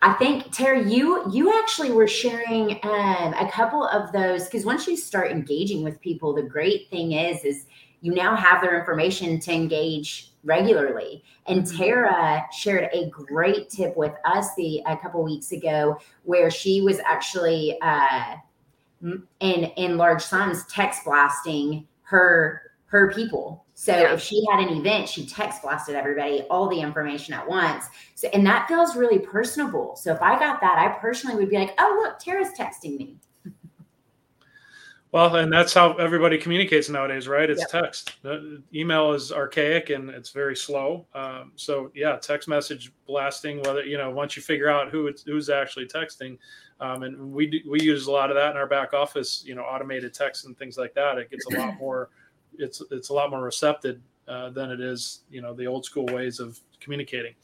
[0.04, 4.86] I think Tara, you you actually were sharing um, a couple of those because once
[4.86, 7.64] you start engaging with people, the great thing is is
[8.02, 11.24] you now have their information to engage regularly.
[11.46, 11.78] And mm-hmm.
[11.78, 16.98] Tara shared a great tip with us the a couple weeks ago where she was
[16.98, 18.36] actually uh,
[19.00, 23.63] in in large sums text blasting her her people.
[23.74, 24.14] So yeah.
[24.14, 27.86] if she had an event, she text blasted everybody all the information at once.
[28.14, 29.96] So and that feels really personable.
[29.96, 33.16] So if I got that, I personally would be like, "Oh, look, Tara's texting me."
[35.14, 37.48] Well, and that's how everybody communicates nowadays, right?
[37.48, 37.84] It's yep.
[37.84, 38.16] text.
[38.74, 41.06] email is archaic and it's very slow.
[41.14, 43.62] Um, so yeah, text message blasting.
[43.62, 46.36] Whether you know, once you figure out who it's who's actually texting,
[46.80, 49.44] um, and we do, we use a lot of that in our back office.
[49.46, 51.16] You know, automated text and things like that.
[51.18, 52.10] It gets a lot more
[52.58, 56.06] it's it's a lot more receptive uh, than it is you know the old school
[56.06, 57.34] ways of communicating.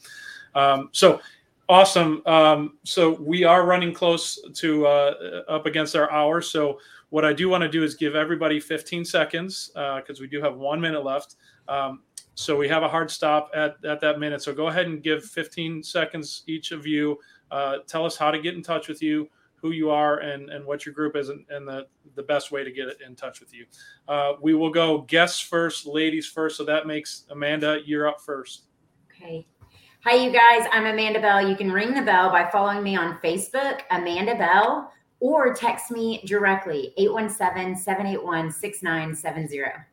[0.54, 1.20] Um, so
[1.68, 2.22] awesome.
[2.26, 6.40] Um, so we are running close to uh, up against our hour.
[6.42, 6.80] So
[7.10, 10.40] what I do want to do is give everybody 15 seconds because uh, we do
[10.40, 11.36] have one minute left.
[11.68, 12.02] Um,
[12.34, 14.42] so we have a hard stop at, at that minute.
[14.42, 17.18] So go ahead and give 15 seconds each of you.
[17.50, 19.28] Uh, tell us how to get in touch with you,
[19.60, 22.64] who you are and, and what your group is and, and the, the best way
[22.64, 23.66] to get in touch with you.
[24.08, 26.56] Uh, we will go guests first, ladies first.
[26.56, 28.64] So that makes Amanda, you're up first.
[29.10, 29.46] Okay.
[30.04, 30.66] Hi, you guys.
[30.72, 31.46] I'm Amanda Bell.
[31.46, 34.90] You can ring the bell by following me on Facebook, Amanda Bell,
[35.20, 39.84] or text me directly, 817 781 6970.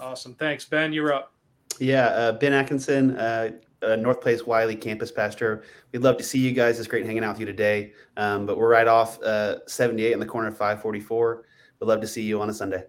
[0.00, 0.34] Awesome.
[0.34, 0.94] Thanks, Ben.
[0.94, 1.34] You're up.
[1.78, 3.52] Yeah, uh, Ben Atkinson, uh,
[3.82, 5.64] uh, North Place Wylie campus pastor.
[5.92, 6.78] We'd love to see you guys.
[6.78, 7.92] It's great hanging out with you today.
[8.16, 11.44] Um, but we're right off uh, 78 in the corner of 544.
[11.80, 12.84] We'd love to see you on a Sunday.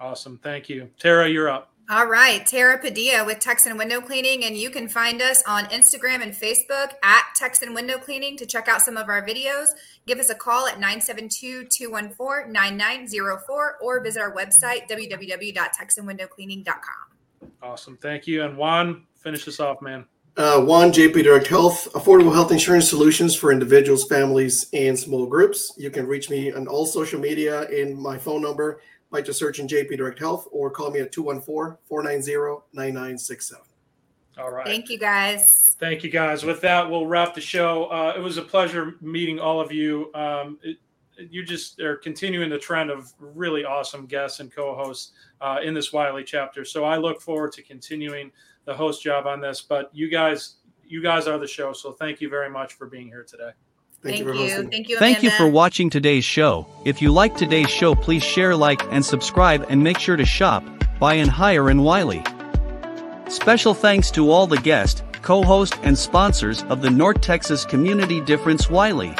[0.00, 0.40] Awesome.
[0.42, 0.90] Thank you.
[0.98, 1.70] Tara, you're up.
[1.92, 6.22] All right, Tara Padilla with Texan Window Cleaning, and you can find us on Instagram
[6.22, 9.70] and Facebook at Texan Window Cleaning to check out some of our videos.
[10.06, 17.50] Give us a call at 972 214 9904 or visit our website, www.texanwindowcleaning.com.
[17.60, 17.96] Awesome.
[17.96, 18.44] Thank you.
[18.44, 20.04] And Juan, finish this off, man.
[20.36, 25.72] Uh, one, JP Direct Health, affordable health insurance solutions for individuals, families, and small groups.
[25.76, 29.66] You can reach me on all social media in my phone number by just searching
[29.66, 33.62] JP Direct Health or call me at 214 490 9967.
[34.38, 34.64] All right.
[34.64, 35.76] Thank you, guys.
[35.78, 36.44] Thank you, guys.
[36.44, 37.86] With that, we'll wrap the show.
[37.86, 40.10] Uh, it was a pleasure meeting all of you.
[40.14, 40.78] Um, it,
[41.28, 45.92] you just are continuing the trend of really awesome guests and co-hosts uh, in this
[45.92, 46.64] Wylie chapter.
[46.64, 48.32] So I look forward to continuing
[48.64, 49.60] the host job on this.
[49.62, 50.56] But you guys,
[50.86, 51.72] you guys are the show.
[51.72, 53.50] So thank you very much for being here today.
[54.02, 54.70] Thank, Thank you for you.
[54.70, 54.98] Thank you.
[54.98, 56.66] Thank you for watching today's show.
[56.86, 60.64] If you like today's show, please share, like, and subscribe, and make sure to shop,
[60.98, 62.24] buy, and hire in Wylie.
[63.28, 68.70] Special thanks to all the guests, co-host, and sponsors of the North Texas Community Difference
[68.70, 69.14] Wylie.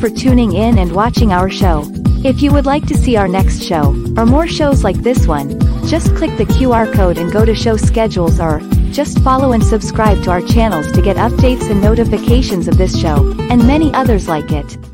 [0.00, 1.84] For tuning in and watching our show.
[2.24, 5.60] If you would like to see our next show, or more shows like this one,
[5.86, 8.60] just click the QR code and go to show schedules or
[8.92, 13.30] just follow and subscribe to our channels to get updates and notifications of this show,
[13.50, 14.89] and many others like it.